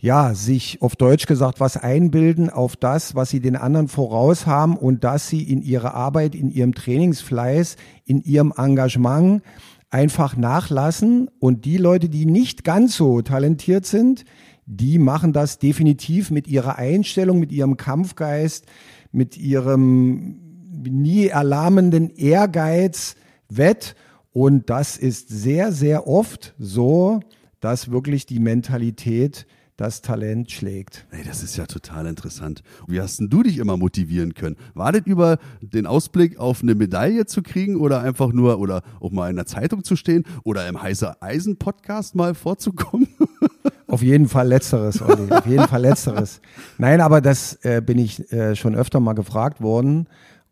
ja, 0.00 0.34
sich 0.34 0.80
auf 0.80 0.96
Deutsch 0.96 1.26
gesagt 1.26 1.60
was 1.60 1.76
einbilden 1.76 2.48
auf 2.48 2.74
das, 2.74 3.14
was 3.14 3.28
sie 3.28 3.40
den 3.40 3.56
anderen 3.56 3.88
voraus 3.88 4.46
haben 4.46 4.76
und 4.76 5.04
dass 5.04 5.28
sie 5.28 5.42
in 5.42 5.62
ihrer 5.62 5.94
Arbeit, 5.94 6.34
in 6.34 6.50
ihrem 6.50 6.74
Trainingsfleiß, 6.74 7.76
in 8.06 8.22
ihrem 8.22 8.52
Engagement 8.56 9.42
einfach 9.90 10.36
nachlassen. 10.36 11.28
Und 11.38 11.66
die 11.66 11.76
Leute, 11.76 12.08
die 12.08 12.24
nicht 12.24 12.64
ganz 12.64 12.96
so 12.96 13.20
talentiert 13.20 13.84
sind, 13.84 14.24
die 14.64 14.98
machen 14.98 15.34
das 15.34 15.58
definitiv 15.58 16.30
mit 16.30 16.48
ihrer 16.48 16.76
Einstellung, 16.78 17.38
mit 17.38 17.52
ihrem 17.52 17.76
Kampfgeist, 17.76 18.64
mit 19.12 19.36
ihrem 19.36 20.36
nie 20.70 21.26
erlahmenden 21.26 22.08
Ehrgeiz 22.08 23.16
wett. 23.50 23.96
Und 24.32 24.70
das 24.70 24.96
ist 24.96 25.28
sehr, 25.28 25.72
sehr 25.72 26.06
oft 26.06 26.54
so, 26.58 27.20
dass 27.58 27.90
wirklich 27.90 28.24
die 28.24 28.38
Mentalität 28.38 29.46
das 29.80 30.02
Talent 30.02 30.50
schlägt. 30.50 31.06
Ey, 31.10 31.24
das 31.24 31.42
ist 31.42 31.56
ja 31.56 31.64
total 31.64 32.04
interessant. 32.06 32.62
Wie 32.86 33.00
hast 33.00 33.18
denn 33.18 33.30
du 33.30 33.42
dich 33.42 33.56
immer 33.56 33.78
motivieren 33.78 34.34
können? 34.34 34.56
War 34.74 34.92
das 34.92 35.06
über 35.06 35.38
den 35.62 35.86
Ausblick 35.86 36.38
auf 36.38 36.62
eine 36.62 36.74
Medaille 36.74 37.24
zu 37.24 37.42
kriegen 37.42 37.76
oder 37.76 38.02
einfach 38.02 38.30
nur 38.30 38.58
oder 38.58 38.82
auch 39.00 39.10
mal 39.10 39.30
in 39.30 39.36
der 39.36 39.46
Zeitung 39.46 39.82
zu 39.82 39.96
stehen 39.96 40.24
oder 40.44 40.68
im 40.68 40.82
heißer 40.82 41.16
Eisen 41.22 41.56
Podcast 41.56 42.14
mal 42.14 42.34
vorzukommen? 42.34 43.08
Auf 43.86 44.02
jeden 44.02 44.28
Fall 44.28 44.46
letzteres, 44.46 45.02
Olli. 45.02 45.32
Auf 45.32 45.46
jeden 45.46 45.66
Fall 45.66 45.80
letzteres. 45.80 46.40
Nein, 46.78 47.00
aber 47.00 47.20
das 47.20 47.54
äh, 47.64 47.82
bin 47.84 47.98
ich 47.98 48.30
äh, 48.32 48.54
schon 48.54 48.76
öfter 48.76 49.00
mal 49.00 49.14
gefragt 49.14 49.60
worden. 49.60 50.06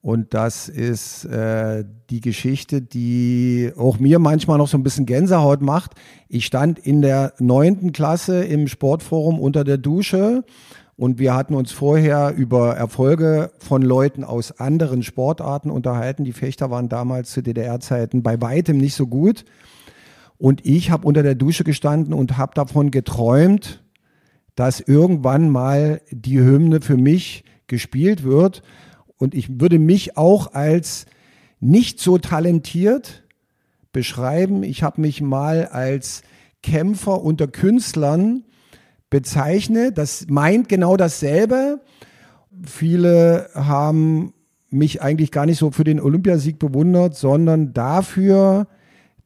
Und 0.09 0.33
das 0.33 0.71
ist 0.71 1.27
äh, 1.27 1.85
die 2.09 2.23
Geschichte, 2.23 2.81
die 2.81 3.71
auch 3.77 3.99
mir 3.99 4.19
manchmal 4.19 4.57
noch 4.57 4.67
so 4.67 4.79
ein 4.79 4.83
bisschen 4.83 5.05
Gänsehaut 5.05 5.61
macht. 5.61 5.91
Ich 6.31 6.47
stand 6.47 6.79
in 6.79 7.03
der 7.03 7.35
neunten 7.41 7.93
Klasse 7.93 8.43
im 8.43 8.69
Sportforum 8.69 9.38
unter 9.38 9.65
der 9.65 9.77
Dusche 9.77 10.45
und 10.97 11.19
wir 11.19 11.35
hatten 11.35 11.55
uns 11.55 11.73
vorher 11.73 12.33
über 12.35 12.75
Erfolge 12.75 13.51
von 13.59 13.83
Leuten 13.83 14.25
aus 14.25 14.59
anderen 14.59 15.03
Sportarten 15.03 15.71
unterhalten. 15.71 16.25
Die 16.25 16.33
Fechter 16.33 16.71
waren 16.71 16.88
damals 16.88 17.33
zu 17.33 17.42
DDR-Zeiten 17.42 18.23
bei 18.23 18.40
weitem 18.40 18.79
nicht 18.79 18.94
so 18.94 19.09
gut. 19.09 19.44
Und 20.38 20.64
ich 20.64 20.90
habe 20.90 21.07
unter 21.07 21.23
der 21.23 21.35
Dusche 21.35 21.64
gestanden 21.64 22.14
und 22.14 22.38
habe 22.38 22.55
davon 22.55 22.90
geträumt, 22.90 23.85
dass 24.55 24.81
irgendwann 24.81 25.51
mal 25.51 26.01
die 26.11 26.38
Hymne 26.38 26.81
für 26.81 26.97
mich 26.97 27.44
gespielt 27.66 28.25
wird. 28.25 28.62
Und 29.18 29.35
ich 29.35 29.61
würde 29.61 29.78
mich 29.78 30.16
auch 30.16 30.54
als 30.54 31.07
nicht 31.61 32.00
so 32.00 32.18
talentiert 32.18 33.24
beschreiben. 33.92 34.62
Ich 34.62 34.83
habe 34.83 35.00
mich 35.00 35.20
mal 35.20 35.66
als 35.66 36.22
Kämpfer 36.62 37.22
unter 37.22 37.48
Künstlern 37.48 38.44
bezeichnet. 39.11 39.98
Das 39.98 40.26
meint 40.28 40.68
genau 40.68 40.96
dasselbe. 40.96 41.81
Viele 42.64 43.50
haben 43.54 44.35
mich 44.70 45.02
eigentlich 45.02 45.31
gar 45.31 45.46
nicht 45.46 45.59
so 45.59 45.70
für 45.70 45.85
den 45.85 46.00
Olympiasieg 46.00 46.59
bewundert, 46.59 47.16
sondern 47.16 47.72
dafür, 47.72 48.66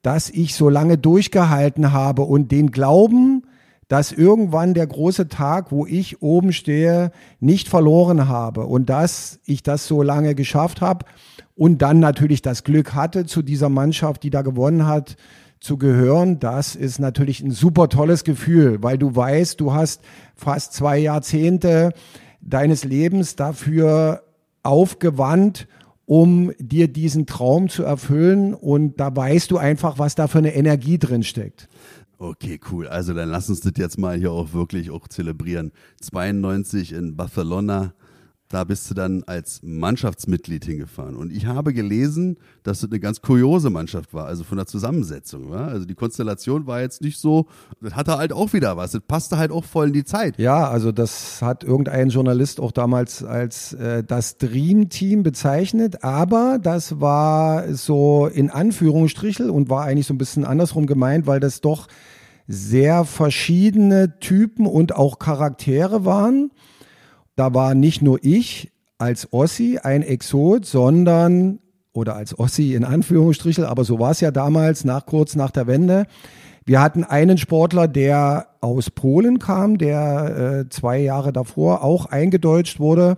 dass 0.01 0.29
ich 0.29 0.55
so 0.55 0.69
lange 0.69 0.97
durchgehalten 0.97 1.91
habe 1.91 2.23
und 2.23 2.51
den 2.51 2.71
Glauben, 2.71 3.42
dass 3.87 4.11
irgendwann 4.11 4.73
der 4.73 4.87
große 4.87 5.27
Tag, 5.27 5.71
wo 5.71 5.85
ich 5.85 6.21
oben 6.21 6.53
stehe, 6.53 7.11
nicht 7.39 7.67
verloren 7.67 8.27
habe 8.27 8.65
und 8.65 8.89
dass 8.89 9.39
ich 9.45 9.63
das 9.63 9.87
so 9.87 10.01
lange 10.01 10.35
geschafft 10.35 10.81
habe 10.81 11.05
und 11.55 11.81
dann 11.81 11.99
natürlich 11.99 12.41
das 12.41 12.63
Glück 12.63 12.93
hatte, 12.93 13.25
zu 13.25 13.41
dieser 13.41 13.69
Mannschaft, 13.69 14.23
die 14.23 14.29
da 14.29 14.41
gewonnen 14.41 14.87
hat, 14.87 15.15
zu 15.59 15.77
gehören, 15.77 16.39
das 16.39 16.75
ist 16.75 16.99
natürlich 16.99 17.41
ein 17.41 17.51
super 17.51 17.87
tolles 17.87 18.25
Gefühl, 18.25 18.83
weil 18.83 18.97
du 18.97 19.15
weißt, 19.15 19.59
du 19.61 19.73
hast 19.73 20.01
fast 20.35 20.73
zwei 20.73 20.97
Jahrzehnte 20.97 21.93
deines 22.41 22.83
Lebens 22.83 23.37
dafür 23.37 24.23
aufgewandt, 24.61 25.67
um 26.05 26.51
dir 26.59 26.89
diesen 26.89 27.27
Traum 27.27 27.69
zu 27.69 27.83
erfüllen 27.83 28.53
und 28.53 28.99
da 28.99 29.15
weißt 29.15 29.51
du 29.51 29.57
einfach, 29.57 29.99
was 29.99 30.15
da 30.15 30.27
für 30.27 30.39
eine 30.39 30.53
Energie 30.53 30.99
drin 30.99 31.23
steckt. 31.23 31.69
Okay, 32.23 32.57
cool. 32.71 32.87
Also 32.87 33.13
dann 33.13 33.27
lass 33.27 33.49
uns 33.49 33.59
das 33.59 33.73
jetzt 33.75 33.99
mal 33.99 34.17
hier 34.17 34.31
auch 34.31 34.53
wirklich 34.53 34.91
auch 34.91 35.09
zelebrieren. 35.09 35.73
92 35.99 36.93
in 36.93 37.17
Barcelona, 37.17 37.93
da 38.47 38.63
bist 38.63 38.89
du 38.89 38.93
dann 38.93 39.23
als 39.25 39.59
Mannschaftsmitglied 39.61 40.63
hingefahren. 40.63 41.17
Und 41.17 41.33
ich 41.33 41.47
habe 41.47 41.73
gelesen, 41.73 42.37
dass 42.63 42.81
es 42.81 42.89
eine 42.89 43.01
ganz 43.01 43.21
kuriose 43.21 43.69
Mannschaft 43.69 44.13
war, 44.13 44.25
also 44.25 44.45
von 44.45 44.57
der 44.57 44.67
Zusammensetzung. 44.67 45.49
War. 45.49 45.67
Also 45.67 45.85
die 45.85 45.95
Konstellation 45.95 46.65
war 46.65 46.79
jetzt 46.79 47.01
nicht 47.01 47.19
so, 47.19 47.47
das 47.81 47.93
hatte 47.93 48.17
halt 48.17 48.31
auch 48.31 48.53
wieder 48.53 48.77
was. 48.77 48.91
Das 48.91 49.01
passte 49.01 49.37
halt 49.37 49.51
auch 49.51 49.65
voll 49.65 49.87
in 49.87 49.93
die 49.93 50.05
Zeit. 50.05 50.39
Ja, 50.39 50.69
also 50.69 50.93
das 50.93 51.41
hat 51.41 51.65
irgendein 51.65 52.07
Journalist 52.07 52.61
auch 52.61 52.71
damals 52.71 53.21
als 53.21 53.73
äh, 53.73 54.01
das 54.01 54.37
Dream 54.37 54.87
Team 54.87 55.23
bezeichnet. 55.23 56.05
Aber 56.05 56.57
das 56.61 57.01
war 57.01 57.73
so 57.73 58.27
in 58.27 58.49
Anführungsstrichel 58.49 59.49
und 59.49 59.69
war 59.69 59.83
eigentlich 59.83 60.07
so 60.07 60.13
ein 60.13 60.17
bisschen 60.17 60.45
andersrum 60.45 60.85
gemeint, 60.85 61.27
weil 61.27 61.41
das 61.41 61.59
doch 61.59 61.89
sehr 62.47 63.05
verschiedene 63.05 64.19
Typen 64.19 64.65
und 64.65 64.95
auch 64.95 65.19
Charaktere 65.19 66.05
waren. 66.05 66.51
Da 67.35 67.53
war 67.53 67.75
nicht 67.75 68.01
nur 68.01 68.19
ich 68.21 68.71
als 68.97 69.33
Ossi 69.33 69.79
ein 69.81 70.03
Exot, 70.03 70.65
sondern, 70.65 71.59
oder 71.93 72.15
als 72.15 72.37
Ossi 72.37 72.73
in 72.73 72.85
Anführungsstrichen, 72.85 73.65
aber 73.65 73.83
so 73.83 73.99
war 73.99 74.11
es 74.11 74.21
ja 74.21 74.31
damals, 74.31 74.85
nach, 74.85 75.05
kurz 75.05 75.35
nach 75.35 75.51
der 75.51 75.67
Wende. 75.67 76.05
Wir 76.65 76.81
hatten 76.81 77.03
einen 77.03 77.37
Sportler, 77.37 77.87
der 77.87 78.47
aus 78.61 78.89
Polen 78.89 79.39
kam, 79.39 79.77
der 79.77 80.65
äh, 80.65 80.69
zwei 80.69 80.99
Jahre 80.99 81.33
davor 81.33 81.83
auch 81.83 82.05
eingedeutscht 82.05 82.79
wurde 82.79 83.17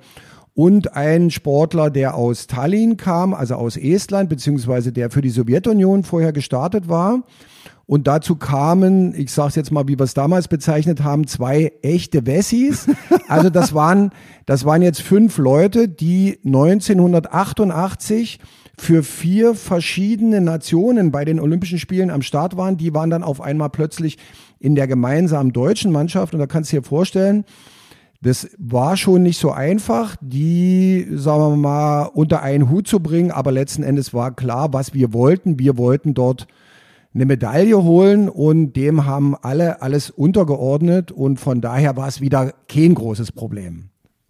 und 0.56 0.94
ein 0.94 1.30
Sportler, 1.30 1.92
der 1.92 2.16
aus 2.16 2.48
Tallinn 2.48 2.98
kam, 2.98 3.34
also 3.34 3.56
aus 3.56 3.78
Estland, 3.78 4.30
beziehungsweise 4.30 4.92
der 4.92 5.12
für 5.12 5.22
die 5.22 5.30
Sowjetunion 5.30 6.04
vorher 6.04 6.32
gestartet 6.32 6.88
war. 6.88 7.24
Und 7.88 8.08
dazu 8.08 8.36
kamen, 8.36 9.14
ich 9.16 9.32
sage 9.32 9.50
es 9.50 9.56
jetzt 9.56 9.72
mal, 9.72 9.88
wie 9.88 10.00
wir 10.00 10.04
es 10.04 10.16
damals 10.16 10.48
bezeichnet 10.48 11.04
haben, 11.04 11.28
zwei 11.28 11.72
echte 11.82 12.26
Wessis. 12.26 12.88
Also 13.28 13.50
das 13.50 13.74
waren, 13.74 14.12
das 14.46 14.66
waren 14.66 14.84
jetzt 14.84 15.02
fünf 15.02 15.40
Leute, 15.40 15.88
die 15.88 16.38
1988 16.46 18.40
für 18.78 19.02
vier 19.02 19.56
verschiedene 19.56 20.42
Nationen 20.42 21.12
bei 21.12 21.26
den 21.26 21.40
Olympischen 21.40 21.80
Spielen 21.80 22.12
am 22.12 22.22
Start 22.22 22.56
waren. 22.56 22.78
Die 22.78 22.94
waren 22.94 23.10
dann 23.10 23.24
auf 23.24 23.42
einmal 23.42 23.72
plötzlich 23.72 24.20
in 24.60 24.76
der 24.76 24.86
gemeinsamen 24.88 25.54
deutschen 25.54 25.92
Mannschaft. 25.92 26.36
Und 26.36 26.40
da 26.40 26.46
kannst 26.46 26.72
du 26.72 26.78
dir 26.78 26.84
vorstellen, 26.84 27.46
Das 28.22 28.50
war 28.58 28.98
schon 28.98 29.24
nicht 29.24 29.40
so 29.40 29.52
einfach, 29.52 30.16
die, 30.22 31.08
sagen 31.12 31.42
wir 31.42 31.56
mal, 31.58 32.04
unter 32.14 32.42
einen 32.42 32.70
Hut 32.70 32.88
zu 32.88 33.00
bringen, 33.00 33.32
aber 33.32 33.52
letzten 33.52 33.84
Endes 33.84 34.14
war 34.14 34.36
klar, 34.36 34.74
was 34.74 34.94
wir 34.94 35.14
wollten. 35.14 35.60
Wir 35.60 35.78
wollten 35.78 36.14
dort 36.14 36.48
eine 37.16 37.26
Medaille 37.26 37.82
holen 37.82 38.28
und 38.28 38.74
dem 38.74 39.06
haben 39.06 39.36
alle 39.36 39.82
alles 39.82 40.10
untergeordnet 40.10 41.14
und 41.14 41.40
von 41.40 41.62
daher 41.62 41.96
war 41.96 42.10
es 42.10 42.20
wieder 42.20 42.54
kein 42.68 42.94
großes 42.94 43.32
Problem. 43.32 43.86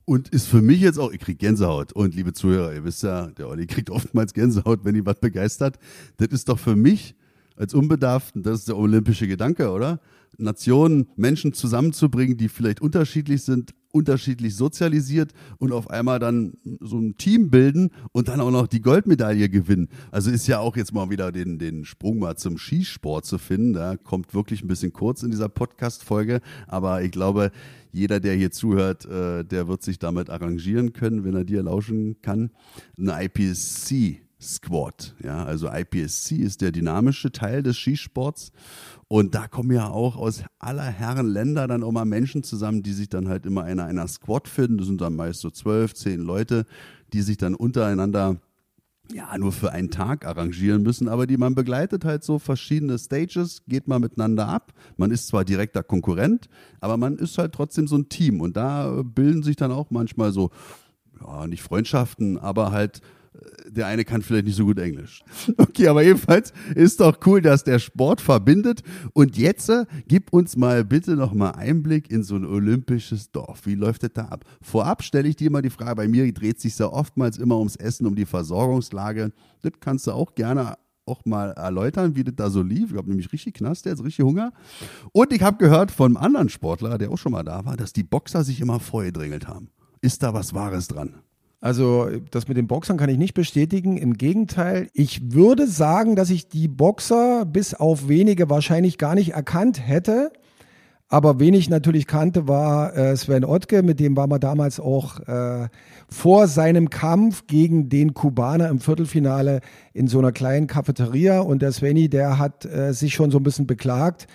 Und 0.06 0.30
ist 0.30 0.48
für 0.48 0.62
mich 0.62 0.82
jetzt 0.82 1.00
auch, 1.00 1.12
ich 1.12 1.19
krieg 1.19 1.39
Gänsehaut. 1.39 1.91
Und 1.93 2.13
liebe 2.13 2.32
Zuhörer, 2.34 2.76
ihr 2.76 2.84
wisst 2.84 3.02
ja, 3.02 3.26
der 3.26 3.50
Olli 3.50 3.65
kriegt 3.67 3.89
oftmals 3.89 4.34
Gänsehaut, 4.34 4.86
wenn 4.86 4.95
ihn 4.95 5.06
was 5.06 5.19
begeistert. 5.19 5.80
Das 6.17 6.28
ist 6.28 6.48
doch 6.48 6.60
für 6.60 6.76
mich 6.76 7.15
als 7.56 7.74
Unbedarften, 7.74 8.43
das 8.43 8.60
ist 8.60 8.67
der 8.67 8.78
olympische 8.78 9.28
Gedanke, 9.28 9.71
oder? 9.71 10.00
Nationen, 10.38 11.08
Menschen 11.15 11.54
zusammenzubringen, 11.54 12.38
die 12.38 12.50
vielleicht 12.50 12.82
unterschiedlich 12.82 13.41
sind, 13.43 13.74
unterschiedlich 13.95 14.55
sozialisiert 14.58 15.31
und 15.58 15.71
auf 15.71 15.89
einmal 15.89 16.19
dann 16.19 16.53
so 16.81 16.99
ein 16.99 17.17
Team 17.17 17.49
bilden 17.49 17.91
und 18.12 18.27
dann 18.27 18.41
auch 18.41 18.51
noch 18.51 18.67
die 18.67 18.81
Goldmedaille 18.81 19.47
gewinnen. 19.47 19.88
Also 20.12 20.31
ist 20.31 20.47
ja 20.47 20.60
auch 20.60 20.75
jetzt 20.75 20.93
mal 20.93 21.10
wieder 21.10 21.31
den, 21.31 21.58
den 21.60 21.86
Sprung 21.86 22.19
mal 22.19 22.36
zum 22.36 22.58
Skisport 22.58 23.25
zu 23.25 23.38
finden. 23.38 23.71
Da 23.71 23.95
kommt 23.95 24.34
wirklich 24.34 24.62
ein 24.63 24.67
bisschen 24.67 24.91
kurz 24.91 25.23
in 25.23 25.31
dieser 25.31 25.47
Podcast-Folge, 25.47 26.41
aber 26.67 27.03
ich 27.03 27.12
glaube, 27.12 27.51
jeder, 27.93 28.19
der 28.19 28.34
hier 28.34 28.51
zuhört, 28.51 29.05
äh, 29.05 29.45
der 29.45 29.69
wird 29.69 29.81
sich 29.81 29.97
damit 29.97 30.29
arrangieren 30.29 30.91
können, 30.91 31.23
wenn 31.23 31.34
er 31.34 31.45
dir 31.45 31.63
lauschen 31.63 32.21
kann. 32.21 32.51
Eine 32.97 33.23
IPSC 33.23 34.24
Squad. 34.45 35.15
Ja, 35.23 35.43
also 35.43 35.69
IPSC 35.69 36.38
ist 36.38 36.62
der 36.62 36.71
dynamische 36.71 37.31
Teil 37.31 37.63
des 37.63 37.77
Skisports. 37.77 38.51
Und 39.08 39.36
da 39.36 39.47
kommen 39.47 39.71
ja 39.71 39.89
auch 39.89 40.15
aus 40.15 40.43
aller 40.60 40.84
Herren 40.84 41.27
Länder 41.27 41.67
dann 41.67 41.84
auch 41.84 41.91
mal 41.91 42.05
Menschen 42.05 42.43
zusammen, 42.43 42.84
die 42.84 42.93
sich 42.93 43.10
dann 43.10 43.27
halt 43.27 43.45
immer 43.45 43.67
in 43.67 43.79
einer 43.79 44.08
Squad 44.08 44.47
finden. 44.47 44.77
Das 44.77 44.88
sind 44.88 45.01
dann 45.01 45.15
meist 45.15 45.41
so 45.41 45.49
zwölf, 45.49 45.93
zehn 45.93 46.21
Leute, 46.21 46.65
die 47.13 47.21
sich 47.21 47.38
dann 47.38 47.55
untereinander 47.55 48.38
ja, 49.13 49.38
nur 49.38 49.51
für 49.51 49.71
einen 49.71 49.91
Tag 49.91 50.25
arrangieren 50.25 50.81
müssen, 50.81 51.08
aber 51.08 51.27
die 51.27 51.38
man 51.38 51.55
begleitet 51.55 52.05
halt 52.05 52.23
so 52.23 52.39
verschiedene 52.39 52.97
Stages, 52.97 53.63
geht 53.67 53.88
man 53.88 54.01
miteinander 54.01 54.47
ab. 54.47 54.73
Man 54.97 55.12
ist 55.12 55.27
zwar 55.27 55.45
direkter 55.45 55.84
Konkurrent, 55.84 56.47
aber 56.79 56.97
man 56.97 57.17
ist 57.17 57.38
halt 57.38 57.53
trotzdem 57.53 57.88
so 57.88 57.97
ein 57.97 58.10
Team 58.10 58.41
und 58.41 58.58
da 58.58 59.03
bilden 59.03 59.43
sich 59.43 59.55
dann 59.55 59.71
auch 59.71 59.91
manchmal 59.91 60.31
so, 60.31 60.49
ja, 61.21 61.47
nicht 61.47 61.62
Freundschaften, 61.62 62.38
aber 62.38 62.71
halt 62.71 63.01
der 63.67 63.88
eine 63.88 64.06
kann 64.06 64.21
vielleicht 64.21 64.45
nicht 64.45 64.56
so 64.56 64.65
gut 64.65 64.80
Englisch. 64.80 65.24
Okay, 65.58 65.88
aber 65.88 66.04
jedenfalls 66.04 66.54
ist 66.74 67.00
doch 67.00 67.17
cool, 67.26 67.41
dass 67.41 67.63
der 67.63 67.80
Sport 67.80 68.21
verbindet. 68.21 68.82
Und 69.13 69.38
jetzt 69.38 69.69
äh, 69.69 69.86
gib 70.08 70.32
uns 70.32 70.56
mal 70.56 70.86
bitte 70.86 71.15
noch 71.15 71.34
mal 71.34 71.52
Einblick 71.52 72.10
in 72.10 72.24
so 72.24 72.36
ein 72.36 72.45
olympisches 72.45 73.32
Dorf. 73.32 73.65
Wie 73.65 73.76
läuft 73.76 74.04
das 74.04 74.12
da 74.13 74.26
ab? 74.26 74.45
Vorab 74.62 75.04
stelle 75.04 75.28
ich 75.28 75.36
dir 75.36 75.52
mal 75.52 75.62
die 75.62 75.69
Frage, 75.69 75.95
bei 75.95 76.08
mir 76.08 76.32
dreht 76.34 76.60
sich 76.60 76.78
ja 76.78 76.88
oftmals 76.88 77.38
immer 77.38 77.58
ums 77.58 77.76
Essen, 77.76 78.06
um 78.06 78.15
die 78.15 78.26
Versorgungslage. 78.26 79.32
Das 79.62 79.74
kannst 79.80 80.08
du 80.08 80.12
auch 80.12 80.36
gerne 80.36 80.76
auch 81.06 81.24
mal 81.26 81.52
erläutern, 81.52 82.15
wie 82.15 82.24
das 82.24 82.36
da 82.36 82.50
so 82.50 82.62
lief. 82.62 82.91
Ich 82.91 82.98
habe 82.98 83.10
nämlich 83.10 83.32
richtig 83.32 83.56
Knast, 83.56 83.86
der 83.86 83.93
jetzt 83.93 84.04
richtig 84.04 84.26
Hunger. 84.26 84.54
Und 85.12 85.32
ich 85.34 85.41
habe 85.41 85.58
gehört 85.58 85.91
von 85.91 86.15
einem 86.15 86.26
anderen 86.26 86.50
Sportler, 86.50 86.98
der 86.98 87.12
auch 87.12 87.17
schon 87.17 87.32
mal 87.32 87.43
da 87.43 87.65
war, 87.65 87.78
dass 87.78 87.93
die 87.93 88.04
Boxer 88.04 88.43
sich 88.43 88.62
immer 88.62 88.80
vorgedrängelt 88.80 89.48
haben. 89.48 89.69
Ist 90.02 90.24
da 90.24 90.34
was 90.34 90.54
Wahres 90.54 90.88
dran? 90.88 91.15
Also 91.62 92.10
das 92.32 92.48
mit 92.48 92.58
den 92.58 92.68
Boxern 92.68 92.98
kann 92.98 93.10
ich 93.10 93.18
nicht 93.18 93.34
bestätigen. 93.34 93.98
Im 93.98 94.15
Gegenteil, 94.15 94.89
ich 94.94 95.34
würde 95.34 95.68
sagen, 95.68 96.15
dass 96.15 96.30
ich 96.30 96.48
die 96.48 96.68
Boxer 96.68 97.46
bis 97.46 97.74
auf 97.74 98.08
wenige 98.08 98.50
wahrscheinlich 98.50 98.98
gar 98.98 99.15
nicht 99.15 99.34
erkannt 99.34 99.86
hätte. 99.86 100.32
Aber 101.08 101.39
wen 101.39 101.54
ich 101.54 101.70
natürlich 101.70 102.08
kannte, 102.08 102.48
war 102.48 102.96
äh, 102.98 103.15
Sven 103.15 103.46
Ottke, 103.46 103.84
mit 103.84 104.00
dem 104.00 104.18
war 104.18 104.28
man 104.28 104.39
damals 104.39 104.80
auch 104.80 105.20
äh, 105.22 105.70
vor 106.10 106.48
seinem 106.48 106.89
Kampf 106.89 107.46
gegen 107.46 107.89
den 107.89 108.15
Kubaner 108.15 108.70
im 108.70 108.80
Viertelfinale 108.80 109.62
in 109.94 110.08
so 110.08 110.18
einer 110.18 110.32
kleinen 110.32 110.65
Cafeteria. 110.65 111.41
Und 111.41 111.62
der 111.62 111.72
Sveni, 111.72 112.10
der 112.10 112.39
hat 112.39 112.65
äh, 112.65 112.91
sich 112.91 113.13
schon 113.13 113.30
so 113.30 113.38
ein 113.38 113.44
bisschen 113.44 113.68
beklagt, 113.68 114.28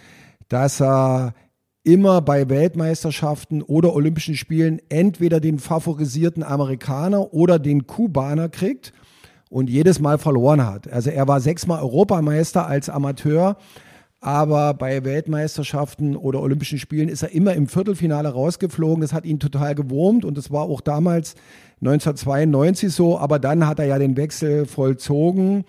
dass 0.48 0.80
er 0.80 1.34
immer 1.82 2.20
bei 2.20 2.48
Weltmeisterschaften 2.48 3.62
oder 3.62 3.94
Olympischen 3.94 4.36
Spielen 4.36 4.80
entweder 4.88 5.40
den 5.40 5.58
favorisierten 5.58 6.42
Amerikaner 6.42 7.32
oder 7.32 7.58
den 7.58 7.86
Kubaner 7.86 8.48
kriegt 8.48 8.92
und 9.48 9.70
jedes 9.70 9.98
Mal 9.98 10.18
verloren 10.18 10.66
hat. 10.66 10.90
Also 10.92 11.10
er 11.10 11.26
war 11.26 11.40
sechsmal 11.40 11.82
Europameister 11.82 12.66
als 12.66 12.88
Amateur, 12.90 13.56
aber 14.20 14.74
bei 14.74 15.02
Weltmeisterschaften 15.04 16.14
oder 16.14 16.42
Olympischen 16.42 16.78
Spielen 16.78 17.08
ist 17.08 17.22
er 17.22 17.32
immer 17.32 17.54
im 17.54 17.66
Viertelfinale 17.66 18.28
rausgeflogen. 18.28 19.00
Das 19.00 19.14
hat 19.14 19.24
ihn 19.24 19.40
total 19.40 19.74
gewurmt 19.74 20.26
und 20.26 20.36
das 20.36 20.50
war 20.50 20.64
auch 20.64 20.82
damals 20.82 21.34
1992 21.80 22.92
so, 22.92 23.18
aber 23.18 23.38
dann 23.38 23.66
hat 23.66 23.78
er 23.78 23.86
ja 23.86 23.98
den 23.98 24.18
Wechsel 24.18 24.66
vollzogen 24.66 25.64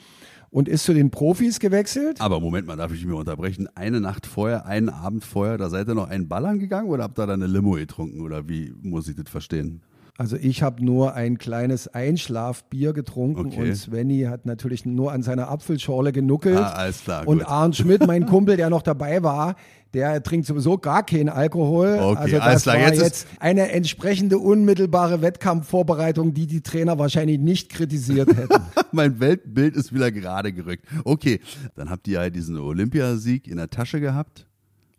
und 0.51 0.67
ist 0.67 0.83
zu 0.83 0.93
den 0.93 1.09
Profis 1.09 1.59
gewechselt. 1.59 2.21
Aber 2.21 2.39
Moment 2.39 2.67
mal, 2.67 2.75
darf 2.75 2.93
ich 2.93 3.05
mir 3.05 3.15
unterbrechen? 3.15 3.67
Eine 3.73 4.01
Nacht 4.01 4.27
vorher, 4.27 4.65
einen 4.65 4.89
Abend 4.89 5.23
vorher, 5.23 5.57
da 5.57 5.69
seid 5.69 5.87
ihr 5.87 5.95
noch 5.95 6.09
einen 6.09 6.27
Ballern 6.27 6.59
gegangen 6.59 6.89
oder 6.89 7.03
habt 7.03 7.17
ihr 7.17 7.25
da 7.25 7.33
eine 7.33 7.47
Limo 7.47 7.71
getrunken 7.71 8.21
oder 8.21 8.47
wie 8.47 8.73
muss 8.81 9.07
ich 9.07 9.15
das 9.15 9.29
verstehen? 9.29 9.81
Also 10.21 10.37
ich 10.39 10.61
habe 10.61 10.85
nur 10.85 11.15
ein 11.15 11.39
kleines 11.39 11.87
Einschlafbier 11.87 12.93
getrunken 12.93 13.47
okay. 13.47 13.69
und 13.69 13.75
Svenny 13.75 14.25
hat 14.29 14.45
natürlich 14.45 14.85
nur 14.85 15.11
an 15.11 15.23
seiner 15.23 15.49
Apfelschorle 15.49 16.11
genuckelt. 16.11 16.59
Ah, 16.59 16.73
alles 16.73 17.03
klar. 17.03 17.27
Und 17.27 17.41
Arndt 17.41 17.75
Schmidt, 17.77 18.05
mein 18.05 18.27
Kumpel, 18.27 18.55
der 18.55 18.69
noch 18.69 18.83
dabei 18.83 19.23
war, 19.23 19.55
der 19.95 20.21
trinkt 20.21 20.45
sowieso 20.45 20.77
gar 20.77 21.03
keinen 21.03 21.29
Alkohol. 21.29 21.97
Okay, 21.99 22.17
also 22.19 22.35
das 22.37 22.45
alles 22.45 22.61
klar. 22.61 22.75
war 22.75 22.87
jetzt, 22.89 23.01
jetzt 23.01 23.27
eine 23.39 23.71
entsprechende 23.71 24.37
unmittelbare 24.37 25.23
Wettkampfvorbereitung, 25.23 26.35
die 26.35 26.45
die 26.45 26.61
Trainer 26.61 26.99
wahrscheinlich 26.99 27.39
nicht 27.39 27.69
kritisiert 27.69 28.29
hätten. 28.37 28.61
mein 28.91 29.19
Weltbild 29.19 29.75
ist 29.75 29.91
wieder 29.91 30.11
gerade 30.11 30.53
gerückt. 30.53 30.85
Okay, 31.03 31.39
dann 31.73 31.89
habt 31.89 32.07
ihr 32.07 32.21
ja 32.21 32.29
diesen 32.29 32.59
Olympiasieg 32.59 33.47
in 33.47 33.57
der 33.57 33.71
Tasche 33.71 33.99
gehabt 33.99 34.45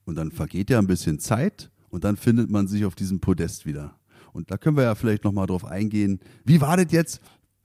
und 0.04 0.16
dann 0.16 0.32
vergeht 0.32 0.68
ja 0.68 0.80
ein 0.80 0.88
bisschen 0.88 1.20
Zeit 1.20 1.70
und 1.90 2.02
dann 2.02 2.16
findet 2.16 2.50
man 2.50 2.66
sich 2.66 2.84
auf 2.84 2.96
diesem 2.96 3.20
Podest 3.20 3.66
wieder. 3.66 3.94
Und 4.32 4.50
da 4.50 4.56
können 4.56 4.76
wir 4.76 4.84
ja 4.84 4.94
vielleicht 4.94 5.24
nochmal 5.24 5.46
drauf 5.46 5.64
eingehen. 5.64 6.20
Wie 6.44 6.60
war 6.60 6.76
das 6.76 6.90
jetzt, 6.90 7.20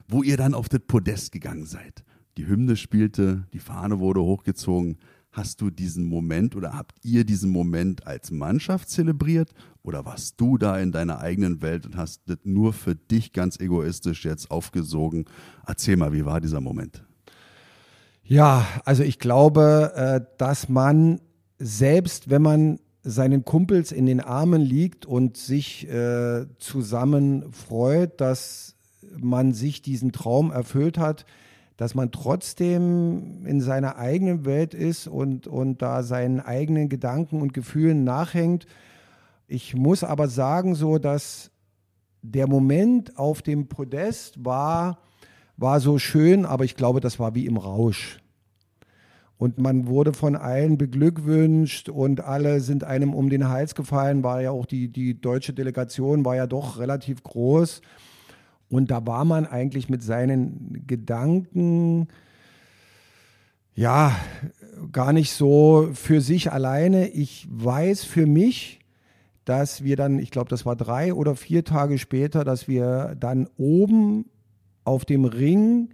wo 0.06 0.22
ihr 0.22 0.36
dann 0.36 0.54
auf 0.54 0.68
das 0.68 0.80
Podest 0.86 1.32
gegangen 1.32 1.66
seid? 1.66 2.04
Die 2.36 2.46
Hymne 2.46 2.76
spielte, 2.76 3.46
die 3.52 3.58
Fahne 3.58 3.98
wurde 3.98 4.22
hochgezogen. 4.22 4.98
Hast 5.30 5.60
du 5.60 5.70
diesen 5.70 6.04
Moment 6.04 6.56
oder 6.56 6.72
habt 6.72 6.96
ihr 7.02 7.24
diesen 7.24 7.50
Moment 7.50 8.06
als 8.06 8.30
Mannschaft 8.30 8.88
zelebriert? 8.88 9.52
Oder 9.82 10.04
warst 10.04 10.40
du 10.40 10.56
da 10.56 10.78
in 10.78 10.92
deiner 10.92 11.20
eigenen 11.20 11.62
Welt 11.62 11.86
und 11.86 11.96
hast 11.96 12.22
das 12.26 12.38
nur 12.44 12.72
für 12.72 12.94
dich 12.94 13.32
ganz 13.32 13.58
egoistisch 13.58 14.24
jetzt 14.24 14.50
aufgesogen? 14.50 15.26
Erzähl 15.66 15.96
mal, 15.96 16.12
wie 16.12 16.24
war 16.24 16.40
dieser 16.40 16.60
Moment? 16.60 17.04
Ja, 18.22 18.66
also 18.84 19.02
ich 19.02 19.18
glaube, 19.18 19.92
äh, 19.94 20.20
dass 20.38 20.68
man 20.68 21.20
selbst, 21.58 22.30
wenn 22.30 22.42
man 22.42 22.78
seinen 23.08 23.44
Kumpels 23.44 23.90
in 23.90 24.04
den 24.04 24.20
Armen 24.20 24.60
liegt 24.60 25.06
und 25.06 25.36
sich 25.38 25.88
äh, 25.88 26.46
zusammen 26.58 27.50
freut, 27.52 28.20
dass 28.20 28.76
man 29.18 29.54
sich 29.54 29.80
diesen 29.80 30.12
Traum 30.12 30.50
erfüllt 30.50 30.98
hat, 30.98 31.24
dass 31.78 31.94
man 31.94 32.10
trotzdem 32.10 33.46
in 33.46 33.60
seiner 33.62 33.96
eigenen 33.96 34.44
Welt 34.44 34.74
ist 34.74 35.06
und, 35.06 35.46
und 35.46 35.80
da 35.80 36.02
seinen 36.02 36.40
eigenen 36.40 36.88
Gedanken 36.90 37.40
und 37.40 37.54
Gefühlen 37.54 38.04
nachhängt. 38.04 38.66
Ich 39.46 39.74
muss 39.74 40.04
aber 40.04 40.28
sagen, 40.28 40.74
so 40.74 40.98
dass 40.98 41.50
der 42.20 42.46
Moment 42.46 43.16
auf 43.16 43.40
dem 43.40 43.68
Podest 43.68 44.44
war, 44.44 44.98
war 45.56 45.80
so 45.80 45.98
schön, 45.98 46.44
aber 46.44 46.64
ich 46.64 46.76
glaube, 46.76 47.00
das 47.00 47.18
war 47.18 47.34
wie 47.34 47.46
im 47.46 47.56
Rausch. 47.56 48.20
Und 49.38 49.58
man 49.58 49.86
wurde 49.86 50.12
von 50.12 50.34
allen 50.34 50.78
beglückwünscht 50.78 51.88
und 51.88 52.20
alle 52.24 52.60
sind 52.60 52.82
einem 52.82 53.14
um 53.14 53.30
den 53.30 53.48
Hals 53.48 53.76
gefallen, 53.76 54.24
war 54.24 54.42
ja 54.42 54.50
auch 54.50 54.66
die, 54.66 54.88
die 54.88 55.20
deutsche 55.20 55.52
Delegation 55.52 56.24
war 56.24 56.34
ja 56.34 56.48
doch 56.48 56.78
relativ 56.80 57.22
groß. 57.22 57.80
Und 58.68 58.90
da 58.90 59.06
war 59.06 59.24
man 59.24 59.46
eigentlich 59.46 59.88
mit 59.88 60.02
seinen 60.02 60.82
Gedanken, 60.86 62.08
ja, 63.74 64.12
gar 64.90 65.12
nicht 65.12 65.30
so 65.30 65.90
für 65.94 66.20
sich 66.20 66.50
alleine. 66.50 67.08
Ich 67.08 67.46
weiß 67.48 68.02
für 68.02 68.26
mich, 68.26 68.80
dass 69.44 69.84
wir 69.84 69.94
dann, 69.94 70.18
ich 70.18 70.32
glaube, 70.32 70.50
das 70.50 70.66
war 70.66 70.74
drei 70.74 71.14
oder 71.14 71.36
vier 71.36 71.64
Tage 71.64 71.98
später, 71.98 72.42
dass 72.42 72.66
wir 72.66 73.16
dann 73.18 73.48
oben 73.56 74.26
auf 74.82 75.04
dem 75.04 75.24
Ring 75.24 75.90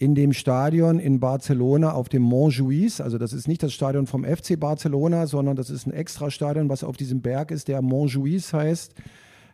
in 0.00 0.14
dem 0.14 0.32
Stadion 0.32 0.98
in 0.98 1.20
Barcelona 1.20 1.92
auf 1.92 2.08
dem 2.08 2.22
Montjuïc, 2.26 3.02
also 3.02 3.18
das 3.18 3.34
ist 3.34 3.46
nicht 3.46 3.62
das 3.62 3.74
Stadion 3.74 4.06
vom 4.06 4.24
FC 4.24 4.58
Barcelona, 4.58 5.26
sondern 5.26 5.56
das 5.56 5.68
ist 5.68 5.86
ein 5.86 5.92
extra 5.92 6.30
Stadion, 6.30 6.70
was 6.70 6.82
auf 6.82 6.96
diesem 6.96 7.20
Berg 7.20 7.50
ist, 7.50 7.68
der 7.68 7.82
Montjuïc 7.82 8.50
heißt. 8.50 8.94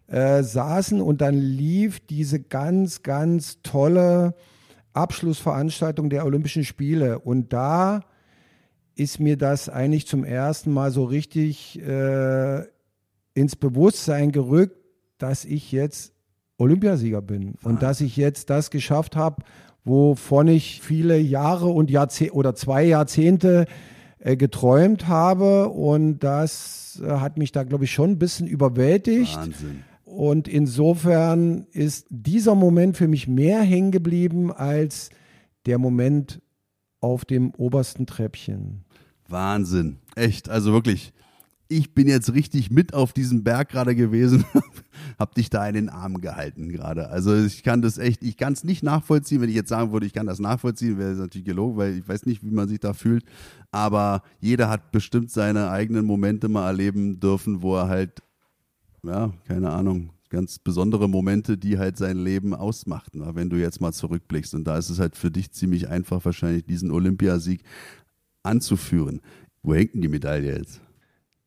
Äh, 0.06 0.44
saßen 0.44 1.00
und 1.00 1.20
dann 1.20 1.34
lief 1.34 1.98
diese 1.98 2.38
ganz, 2.38 3.02
ganz 3.02 3.60
tolle 3.64 4.36
Abschlussveranstaltung 4.92 6.10
der 6.10 6.24
Olympischen 6.24 6.64
Spiele. 6.64 7.18
Und 7.18 7.52
da 7.52 8.04
ist 8.94 9.18
mir 9.18 9.36
das 9.36 9.68
eigentlich 9.68 10.06
zum 10.06 10.22
ersten 10.22 10.70
Mal 10.70 10.92
so 10.92 11.02
richtig 11.02 11.82
äh, 11.82 12.62
ins 13.34 13.56
Bewusstsein 13.56 14.30
gerückt, 14.30 14.76
dass 15.18 15.44
ich 15.44 15.72
jetzt 15.72 16.12
Olympiasieger 16.58 17.20
bin 17.20 17.56
und 17.64 17.82
dass 17.82 18.00
ich 18.00 18.16
jetzt 18.16 18.48
das 18.48 18.70
geschafft 18.70 19.16
habe, 19.16 19.42
wovon 19.86 20.48
ich 20.48 20.82
viele 20.82 21.16
Jahre 21.18 21.68
und 21.68 21.90
Jahrzehnte 21.90 22.34
oder 22.34 22.54
zwei 22.54 22.84
Jahrzehnte 22.84 23.66
äh, 24.18 24.36
geträumt 24.36 25.06
habe. 25.06 25.68
Und 25.68 26.18
das 26.18 27.00
äh, 27.02 27.08
hat 27.08 27.38
mich 27.38 27.52
da, 27.52 27.62
glaube 27.62 27.84
ich, 27.84 27.92
schon 27.92 28.10
ein 28.10 28.18
bisschen 28.18 28.46
überwältigt. 28.46 29.36
Wahnsinn. 29.36 29.84
Und 30.04 30.48
insofern 30.48 31.66
ist 31.72 32.06
dieser 32.10 32.54
Moment 32.54 32.96
für 32.96 33.08
mich 33.08 33.28
mehr 33.28 33.60
hängen 33.62 33.92
geblieben 33.92 34.52
als 34.52 35.10
der 35.66 35.78
Moment 35.78 36.40
auf 37.00 37.24
dem 37.24 37.52
obersten 37.54 38.06
Treppchen. 38.06 38.84
Wahnsinn. 39.28 39.98
Echt. 40.16 40.48
Also 40.48 40.72
wirklich. 40.72 41.12
Ich 41.68 41.94
bin 41.94 42.06
jetzt 42.06 42.32
richtig 42.32 42.70
mit 42.70 42.94
auf 42.94 43.12
diesem 43.12 43.42
Berg 43.42 43.70
gerade 43.70 43.96
gewesen, 43.96 44.44
hab 45.18 45.34
dich 45.34 45.50
da 45.50 45.66
in 45.66 45.74
den 45.74 45.88
Arm 45.88 46.20
gehalten 46.20 46.68
gerade. 46.68 47.08
Also 47.08 47.34
ich 47.34 47.64
kann 47.64 47.82
das 47.82 47.98
echt, 47.98 48.22
ich 48.22 48.36
kann 48.36 48.52
es 48.52 48.62
nicht 48.62 48.84
nachvollziehen, 48.84 49.40
wenn 49.40 49.48
ich 49.48 49.56
jetzt 49.56 49.70
sagen 49.70 49.92
würde, 49.92 50.06
ich 50.06 50.12
kann 50.12 50.26
das 50.26 50.38
nachvollziehen, 50.38 50.96
wäre 50.98 51.10
es 51.10 51.18
natürlich 51.18 51.46
gelogen, 51.46 51.76
weil 51.76 51.98
ich 51.98 52.08
weiß 52.08 52.26
nicht, 52.26 52.44
wie 52.44 52.52
man 52.52 52.68
sich 52.68 52.78
da 52.78 52.92
fühlt. 52.92 53.24
Aber 53.72 54.22
jeder 54.38 54.68
hat 54.68 54.92
bestimmt 54.92 55.30
seine 55.30 55.70
eigenen 55.70 56.06
Momente 56.06 56.48
mal 56.48 56.68
erleben 56.68 57.18
dürfen, 57.18 57.62
wo 57.62 57.76
er 57.76 57.88
halt, 57.88 58.22
ja, 59.02 59.32
keine 59.46 59.70
Ahnung, 59.70 60.10
ganz 60.28 60.58
besondere 60.58 61.08
Momente, 61.08 61.58
die 61.58 61.78
halt 61.78 61.96
sein 61.96 62.16
Leben 62.16 62.54
ausmachten, 62.54 63.22
wenn 63.34 63.50
du 63.50 63.56
jetzt 63.56 63.80
mal 63.80 63.92
zurückblickst. 63.92 64.54
Und 64.54 64.64
da 64.64 64.78
ist 64.78 64.90
es 64.90 64.98
halt 64.98 65.16
für 65.16 65.30
dich 65.30 65.52
ziemlich 65.52 65.88
einfach, 65.88 66.24
wahrscheinlich 66.24 66.64
diesen 66.64 66.90
Olympiasieg 66.90 67.62
anzuführen. 68.42 69.20
Wo 69.62 69.74
hängt 69.74 69.94
denn 69.94 70.02
die 70.02 70.08
Medaille 70.08 70.56
jetzt? 70.58 70.80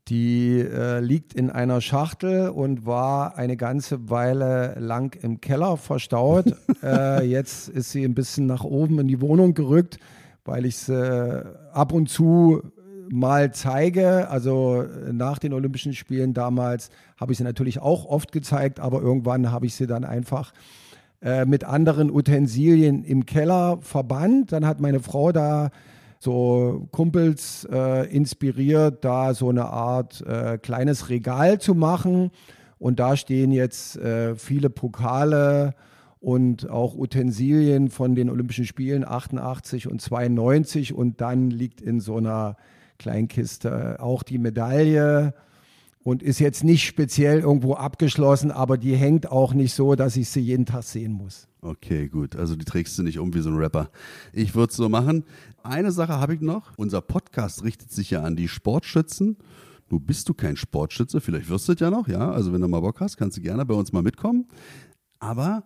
Die 0.10 0.60
äh, 0.60 1.00
liegt 1.02 1.36
in 1.36 1.52
einer 1.52 1.82
Schachtel 1.82 2.50
und 2.50 2.88
war 2.88 3.38
eine 3.38 3.56
ganze 3.58 4.10
Weile 4.10 4.76
lang 4.80 5.16
im 5.22 5.40
Keller 5.40 5.78
verstaut. 5.78 6.46
äh, 6.84 7.24
jetzt 7.24 7.70
ist 7.70 7.92
sie 7.92 8.04
ein 8.04 8.16
bisschen 8.16 8.48
nach 8.48 8.64
oben 8.64 9.00
in 9.00 9.08
die 9.08 9.22
Wohnung 9.22 9.54
gerückt, 9.54 10.00
weil 10.46 10.66
ich 10.66 10.76
es 10.76 10.90
äh, 10.90 11.44
ab 11.74 11.92
und 11.92 12.10
zu 12.10 12.64
mal 13.12 13.54
zeige. 13.54 14.30
Also 14.30 14.84
nach 15.12 15.38
den 15.38 15.54
Olympischen 15.54 15.94
Spielen 15.94 16.34
damals 16.34 16.90
habe 17.18 17.32
ich 17.32 17.38
sie 17.38 17.44
natürlich 17.44 17.80
auch 17.80 18.06
oft 18.06 18.32
gezeigt, 18.32 18.80
aber 18.80 19.02
irgendwann 19.02 19.52
habe 19.52 19.68
ich 19.68 19.76
sie 19.76 19.86
dann 19.86 20.06
einfach 20.06 20.54
äh, 21.22 21.46
mit 21.46 21.66
anderen 21.66 22.10
Utensilien 22.10 23.04
im 23.04 23.28
Keller 23.28 23.78
verbannt. 23.82 24.54
Dann 24.54 24.66
hat 24.66 24.80
meine 24.80 25.02
Frau 25.02 25.32
da 25.32 25.70
so 26.20 26.88
Kumpels 26.92 27.68
äh, 27.72 28.14
inspiriert, 28.14 29.06
da 29.06 29.34
so 29.34 29.50
eine 29.50 29.66
Art 29.66 30.22
äh, 30.22 30.58
kleines 30.58 31.10
Regal 31.10 31.60
zu 31.60 31.74
machen. 31.74 32.32
Und 32.78 33.00
da 33.00 33.16
stehen 33.16 33.52
jetzt 33.52 33.98
äh, 33.98 34.36
viele 34.36 34.70
Pokale 34.70 35.74
und 36.20 36.70
auch 36.70 36.96
Utensilien 36.96 37.90
von 37.90 38.16
den 38.16 38.30
Olympischen 38.30 38.66
Spielen 38.66 39.08
88 39.08 39.90
und 39.90 40.02
92. 40.02 40.94
Und 40.94 41.22
dann 41.22 41.50
liegt 41.50 41.82
in 41.82 42.02
so 42.02 42.18
einer 42.18 42.58
Kleinkiste 42.98 43.98
auch 44.02 44.24
die 44.24 44.38
Medaille 44.38 45.34
und 46.04 46.24
ist 46.24 46.40
jetzt 46.40 46.64
nicht 46.64 46.86
speziell 46.86 47.40
irgendwo 47.40 47.74
abgeschlossen, 47.74 48.52
aber 48.52 48.78
die 48.78 48.96
hängt 48.96 49.32
auch 49.32 49.54
nicht 49.54 49.74
so, 49.74 49.96
dass 49.96 50.18
ich 50.18 50.30
sie 50.30 50.42
jeden 50.42 50.66
Tag 50.66 50.84
sehen 50.84 51.14
muss. 51.14 51.49
Okay, 51.62 52.08
gut. 52.08 52.36
Also 52.36 52.56
die 52.56 52.64
trägst 52.64 52.98
du 52.98 53.04
nicht 53.04 53.20
um 53.20 53.34
wie 53.34 53.42
so 53.42 53.50
ein 53.50 53.58
Rapper. 53.58 53.90
Ich 54.32 54.56
würde 54.56 54.72
es 54.72 54.78
so 54.78 54.88
machen. 54.88 55.26
Eine 55.62 55.92
Sache 55.92 56.14
habe 56.14 56.34
ich 56.34 56.42
noch. 56.42 56.72
Unser 56.78 57.02
Podcast 57.02 57.64
richtet 57.64 57.92
sich 57.92 58.12
ja 58.12 58.24
an 58.24 58.38
die 58.38 58.48
Sportschützen. 58.48 59.38
Nun 59.90 60.06
bist 60.06 60.30
du 60.30 60.34
kein 60.34 60.56
Sportschütze, 60.56 61.20
vielleicht 61.20 61.50
wirst 61.50 61.68
du 61.68 61.74
es 61.74 61.80
ja 61.80 61.90
noch, 61.90 62.08
ja. 62.08 62.32
Also 62.32 62.54
wenn 62.54 62.62
du 62.62 62.68
mal 62.68 62.80
Bock 62.80 63.00
hast, 63.00 63.18
kannst 63.18 63.38
du 63.38 63.42
gerne 63.42 63.66
bei 63.66 63.74
uns 63.74 63.92
mal 63.92 64.04
mitkommen. 64.04 64.48
Aber 65.20 65.64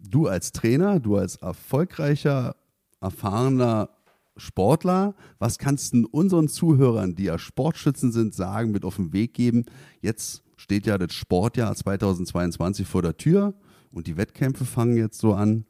du 0.00 0.26
als 0.26 0.52
Trainer, 0.52 0.98
du 1.00 1.16
als 1.16 1.36
erfolgreicher, 1.36 2.56
erfahrener 3.00 3.90
Sportler, 4.36 5.14
was 5.38 5.58
kannst 5.58 5.94
du 5.94 6.08
unseren 6.10 6.48
Zuhörern, 6.48 7.14
die 7.14 7.24
ja 7.24 7.38
Sportschützen 7.38 8.10
sind, 8.10 8.34
sagen, 8.34 8.72
mit 8.72 8.84
auf 8.84 8.96
den 8.96 9.12
Weg 9.12 9.34
geben? 9.34 9.66
Jetzt 10.00 10.42
steht 10.56 10.86
ja 10.86 10.96
das 10.98 11.12
Sportjahr 11.12 11.74
2022 11.74 12.86
vor 12.86 13.02
der 13.02 13.16
Tür 13.16 13.54
und 13.92 14.06
die 14.06 14.16
Wettkämpfe 14.16 14.64
fangen 14.64 14.96
jetzt 14.96 15.18
so 15.18 15.34
an. 15.34 15.64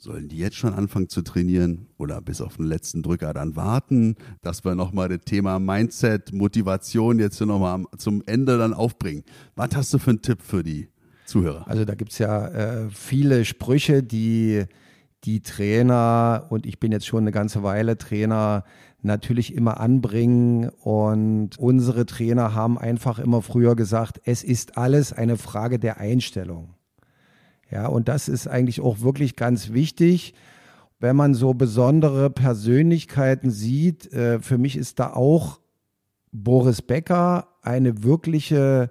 Sollen 0.00 0.28
die 0.28 0.38
jetzt 0.38 0.54
schon 0.54 0.74
anfangen 0.74 1.08
zu 1.08 1.22
trainieren 1.22 1.88
oder 1.98 2.20
bis 2.20 2.40
auf 2.40 2.56
den 2.56 2.66
letzten 2.66 3.02
Drücker 3.02 3.34
dann 3.34 3.56
warten, 3.56 4.14
dass 4.42 4.64
wir 4.64 4.76
nochmal 4.76 5.08
das 5.08 5.22
Thema 5.24 5.58
Mindset, 5.58 6.32
Motivation 6.32 7.18
jetzt 7.18 7.40
nochmal 7.40 7.82
zum 7.96 8.22
Ende 8.26 8.58
dann 8.58 8.74
aufbringen? 8.74 9.24
Was 9.56 9.70
hast 9.74 9.92
du 9.92 9.98
für 9.98 10.10
einen 10.10 10.22
Tipp 10.22 10.40
für 10.40 10.62
die 10.62 10.88
Zuhörer? 11.26 11.66
Also 11.66 11.84
da 11.84 11.96
gibt 11.96 12.12
es 12.12 12.18
ja 12.18 12.46
äh, 12.46 12.90
viele 12.90 13.44
Sprüche, 13.44 14.04
die 14.04 14.66
die 15.24 15.42
Trainer, 15.42 16.46
und 16.48 16.64
ich 16.64 16.78
bin 16.78 16.92
jetzt 16.92 17.06
schon 17.06 17.24
eine 17.24 17.32
ganze 17.32 17.62
Weile 17.62 17.98
Trainer, 17.98 18.64
natürlich 19.02 19.54
immer 19.54 19.80
anbringen. 19.80 20.68
Und 20.68 21.58
unsere 21.58 22.06
Trainer 22.06 22.54
haben 22.54 22.78
einfach 22.78 23.18
immer 23.18 23.42
früher 23.42 23.76
gesagt, 23.76 24.20
es 24.24 24.44
ist 24.44 24.76
alles 24.76 25.12
eine 25.12 25.36
Frage 25.36 25.78
der 25.78 25.98
Einstellung. 25.98 26.74
Ja, 27.70 27.86
und 27.86 28.08
das 28.08 28.28
ist 28.28 28.46
eigentlich 28.46 28.80
auch 28.80 29.00
wirklich 29.00 29.36
ganz 29.36 29.72
wichtig, 29.72 30.34
wenn 31.00 31.16
man 31.16 31.34
so 31.34 31.54
besondere 31.54 32.30
Persönlichkeiten 32.30 33.50
sieht. 33.50 34.12
Äh, 34.12 34.40
für 34.40 34.58
mich 34.58 34.76
ist 34.76 34.98
da 34.98 35.12
auch 35.12 35.60
Boris 36.32 36.82
Becker 36.82 37.48
eine 37.62 38.02
wirkliche 38.02 38.88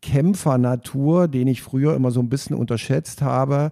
Kämpfernatur, 0.00 1.28
den 1.28 1.48
ich 1.48 1.62
früher 1.62 1.94
immer 1.94 2.10
so 2.10 2.20
ein 2.20 2.28
bisschen 2.28 2.56
unterschätzt 2.56 3.22
habe. 3.22 3.70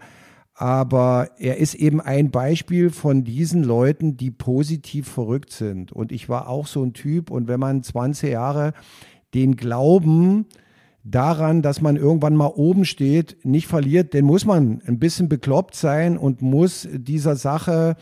Aber 0.54 1.30
er 1.38 1.58
ist 1.58 1.74
eben 1.74 2.00
ein 2.00 2.30
Beispiel 2.30 2.90
von 2.90 3.24
diesen 3.24 3.62
Leuten, 3.62 4.16
die 4.16 4.30
positiv 4.30 5.08
verrückt 5.08 5.52
sind. 5.52 5.92
Und 5.92 6.12
ich 6.12 6.28
war 6.28 6.48
auch 6.48 6.66
so 6.66 6.82
ein 6.82 6.94
Typ. 6.94 7.30
Und 7.30 7.46
wenn 7.46 7.60
man 7.60 7.82
20 7.82 8.30
Jahre 8.30 8.72
den 9.34 9.56
Glauben 9.56 10.46
daran, 11.10 11.62
dass 11.62 11.80
man 11.80 11.96
irgendwann 11.96 12.34
mal 12.34 12.52
oben 12.54 12.84
steht, 12.84 13.44
nicht 13.44 13.66
verliert, 13.66 14.14
dann 14.14 14.24
muss 14.24 14.44
man 14.44 14.82
ein 14.86 14.98
bisschen 14.98 15.28
bekloppt 15.28 15.74
sein 15.74 16.18
und 16.18 16.42
muss 16.42 16.88
dieser 16.92 17.36
Sache 17.36 17.96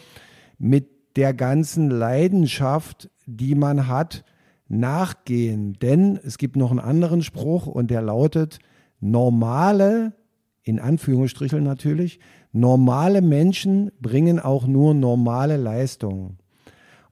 mit 0.58 0.88
der 1.16 1.34
ganzen 1.34 1.90
Leidenschaft, 1.90 3.10
die 3.26 3.54
man 3.54 3.88
hat, 3.88 4.24
nachgehen. 4.68 5.74
Denn 5.80 6.18
es 6.24 6.38
gibt 6.38 6.56
noch 6.56 6.70
einen 6.70 6.80
anderen 6.80 7.22
Spruch 7.22 7.66
und 7.66 7.90
der 7.90 8.02
lautet, 8.02 8.58
normale, 9.00 10.14
in 10.62 10.80
Anführungsstrichen 10.80 11.62
natürlich, 11.62 12.18
normale 12.52 13.20
Menschen 13.20 13.92
bringen 14.00 14.40
auch 14.40 14.66
nur 14.66 14.94
normale 14.94 15.58
Leistungen. 15.58 16.38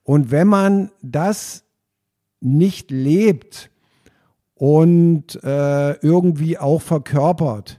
Und 0.01 0.31
wenn 0.31 0.47
man 0.47 0.91
das 1.01 1.63
nicht 2.41 2.91
lebt, 2.91 3.69
und 4.55 5.43
äh, 5.43 5.93
irgendwie 5.99 6.57
auch 6.57 6.81
verkörpert, 6.81 7.77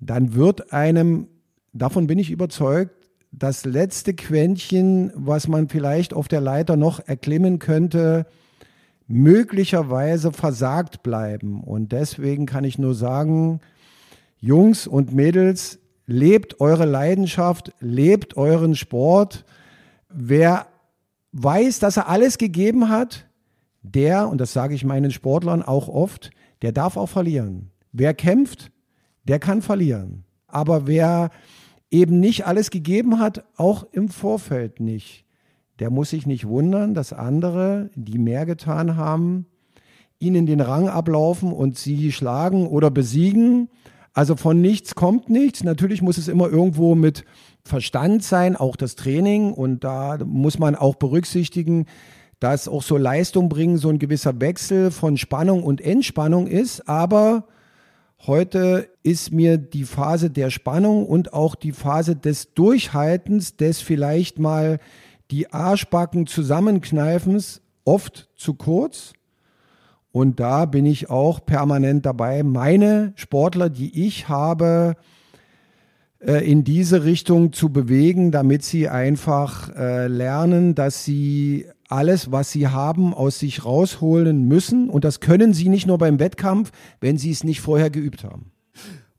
dann 0.00 0.34
wird 0.34 0.72
einem, 0.72 1.28
davon 1.72 2.06
bin 2.06 2.18
ich 2.18 2.30
überzeugt, 2.30 2.92
das 3.32 3.64
letzte 3.64 4.14
Quäntchen, 4.14 5.12
was 5.14 5.48
man 5.48 5.68
vielleicht 5.68 6.14
auf 6.14 6.28
der 6.28 6.40
Leiter 6.40 6.76
noch 6.76 7.00
erklimmen 7.06 7.58
könnte, 7.58 8.26
möglicherweise 9.06 10.32
versagt 10.32 11.02
bleiben. 11.02 11.62
Und 11.62 11.92
deswegen 11.92 12.46
kann 12.46 12.64
ich 12.64 12.78
nur 12.78 12.94
sagen, 12.94 13.60
Jungs 14.38 14.86
und 14.86 15.12
Mädels, 15.12 15.78
lebt 16.06 16.60
eure 16.60 16.84
Leidenschaft, 16.84 17.72
lebt 17.80 18.36
euren 18.36 18.74
Sport. 18.76 19.44
Wer 20.08 20.66
weiß, 21.32 21.80
dass 21.80 21.96
er 21.96 22.08
alles 22.08 22.38
gegeben 22.38 22.88
hat, 22.88 23.25
der, 23.94 24.28
und 24.28 24.40
das 24.40 24.52
sage 24.52 24.74
ich 24.74 24.84
meinen 24.84 25.10
Sportlern 25.10 25.62
auch 25.62 25.88
oft, 25.88 26.30
der 26.62 26.72
darf 26.72 26.96
auch 26.96 27.08
verlieren. 27.08 27.70
Wer 27.92 28.14
kämpft, 28.14 28.70
der 29.24 29.38
kann 29.38 29.62
verlieren. 29.62 30.24
Aber 30.46 30.86
wer 30.86 31.30
eben 31.90 32.20
nicht 32.20 32.46
alles 32.46 32.70
gegeben 32.70 33.18
hat, 33.18 33.44
auch 33.56 33.86
im 33.92 34.08
Vorfeld 34.08 34.80
nicht, 34.80 35.24
der 35.78 35.90
muss 35.90 36.10
sich 36.10 36.26
nicht 36.26 36.46
wundern, 36.46 36.94
dass 36.94 37.12
andere, 37.12 37.90
die 37.94 38.18
mehr 38.18 38.46
getan 38.46 38.96
haben, 38.96 39.46
ihnen 40.18 40.46
den 40.46 40.60
Rang 40.60 40.88
ablaufen 40.88 41.52
und 41.52 41.76
sie 41.76 42.10
schlagen 42.12 42.66
oder 42.66 42.90
besiegen. 42.90 43.68
Also 44.14 44.36
von 44.36 44.62
nichts 44.62 44.94
kommt 44.94 45.28
nichts. 45.28 45.62
Natürlich 45.62 46.00
muss 46.00 46.16
es 46.16 46.28
immer 46.28 46.48
irgendwo 46.48 46.94
mit 46.94 47.24
Verstand 47.64 48.22
sein, 48.22 48.56
auch 48.56 48.76
das 48.76 48.96
Training. 48.96 49.52
Und 49.52 49.84
da 49.84 50.16
muss 50.24 50.58
man 50.58 50.74
auch 50.74 50.94
berücksichtigen, 50.94 51.84
dass 52.40 52.68
auch 52.68 52.82
so 52.82 52.96
Leistung 52.96 53.48
bringen 53.48 53.78
so 53.78 53.88
ein 53.88 53.98
gewisser 53.98 54.40
Wechsel 54.40 54.90
von 54.90 55.16
Spannung 55.16 55.62
und 55.62 55.80
Entspannung 55.80 56.46
ist. 56.46 56.88
Aber 56.88 57.46
heute 58.26 58.88
ist 59.02 59.32
mir 59.32 59.56
die 59.56 59.84
Phase 59.84 60.30
der 60.30 60.50
Spannung 60.50 61.06
und 61.06 61.32
auch 61.32 61.54
die 61.54 61.72
Phase 61.72 62.16
des 62.16 62.52
Durchhaltens, 62.54 63.56
des 63.56 63.80
vielleicht 63.80 64.38
mal 64.38 64.78
die 65.30 65.52
Arschbacken 65.52 66.26
zusammenkneifens 66.26 67.62
oft 67.84 68.28
zu 68.36 68.54
kurz. 68.54 69.12
Und 70.12 70.40
da 70.40 70.64
bin 70.64 70.86
ich 70.86 71.10
auch 71.10 71.44
permanent 71.44 72.06
dabei, 72.06 72.42
meine 72.42 73.12
Sportler, 73.16 73.68
die 73.68 74.06
ich 74.06 74.28
habe, 74.28 74.96
äh, 76.20 76.50
in 76.50 76.64
diese 76.64 77.04
Richtung 77.04 77.52
zu 77.52 77.70
bewegen, 77.70 78.30
damit 78.30 78.62
sie 78.62 78.88
einfach 78.88 79.74
äh, 79.76 80.06
lernen, 80.06 80.74
dass 80.74 81.04
sie 81.04 81.66
alles, 81.88 82.32
was 82.32 82.50
sie 82.50 82.68
haben, 82.68 83.14
aus 83.14 83.38
sich 83.38 83.64
rausholen 83.64 84.46
müssen. 84.48 84.90
Und 84.90 85.04
das 85.04 85.20
können 85.20 85.54
sie 85.54 85.68
nicht 85.68 85.86
nur 85.86 85.98
beim 85.98 86.18
Wettkampf, 86.18 86.72
wenn 87.00 87.18
sie 87.18 87.30
es 87.30 87.44
nicht 87.44 87.60
vorher 87.60 87.90
geübt 87.90 88.24
haben. 88.24 88.52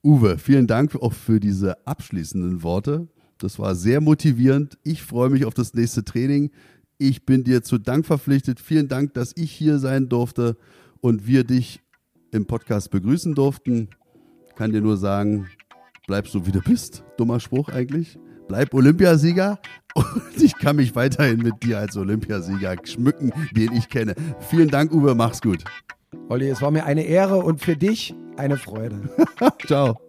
Uwe, 0.03 0.37
vielen 0.37 0.67
Dank 0.67 0.95
auch 0.95 1.13
für 1.13 1.39
diese 1.39 1.85
abschließenden 1.85 2.63
Worte. 2.63 3.07
Das 3.37 3.59
war 3.59 3.75
sehr 3.75 4.01
motivierend. 4.01 4.77
Ich 4.83 5.03
freue 5.03 5.29
mich 5.29 5.45
auf 5.45 5.53
das 5.53 5.73
nächste 5.73 6.03
Training. 6.03 6.51
Ich 6.97 7.25
bin 7.25 7.43
dir 7.43 7.61
zu 7.61 7.77
Dank 7.77 8.05
verpflichtet. 8.05 8.59
Vielen 8.59 8.87
Dank, 8.87 9.13
dass 9.13 9.33
ich 9.35 9.51
hier 9.51 9.79
sein 9.79 10.09
durfte 10.09 10.57
und 11.01 11.27
wir 11.27 11.43
dich 11.43 11.81
im 12.31 12.45
Podcast 12.45 12.89
begrüßen 12.89 13.35
durften. 13.35 13.89
Kann 14.55 14.71
dir 14.71 14.81
nur 14.81 14.97
sagen, 14.97 15.47
bleib 16.07 16.27
so 16.27 16.47
wie 16.47 16.51
du 16.51 16.61
bist. 16.61 17.03
Dummer 17.17 17.39
Spruch 17.39 17.69
eigentlich. 17.69 18.17
Bleib 18.47 18.73
Olympiasieger 18.73 19.59
und 19.97 20.43
ich 20.43 20.55
kann 20.57 20.75
mich 20.75 20.95
weiterhin 20.95 21.39
mit 21.39 21.63
dir 21.63 21.79
als 21.79 21.97
Olympiasieger 21.97 22.75
schmücken, 22.83 23.31
den 23.51 23.73
ich 23.73 23.89
kenne. 23.89 24.13
Vielen 24.49 24.69
Dank, 24.69 24.91
Uwe. 24.91 25.15
Mach's 25.15 25.41
gut. 25.41 25.63
Olli, 26.29 26.49
es 26.49 26.61
war 26.61 26.69
mir 26.69 26.85
eine 26.85 27.03
Ehre 27.03 27.37
und 27.37 27.61
für 27.61 27.75
dich 27.75 28.13
eine 28.37 28.57
Freude. 28.57 29.09
Ciao. 29.65 29.99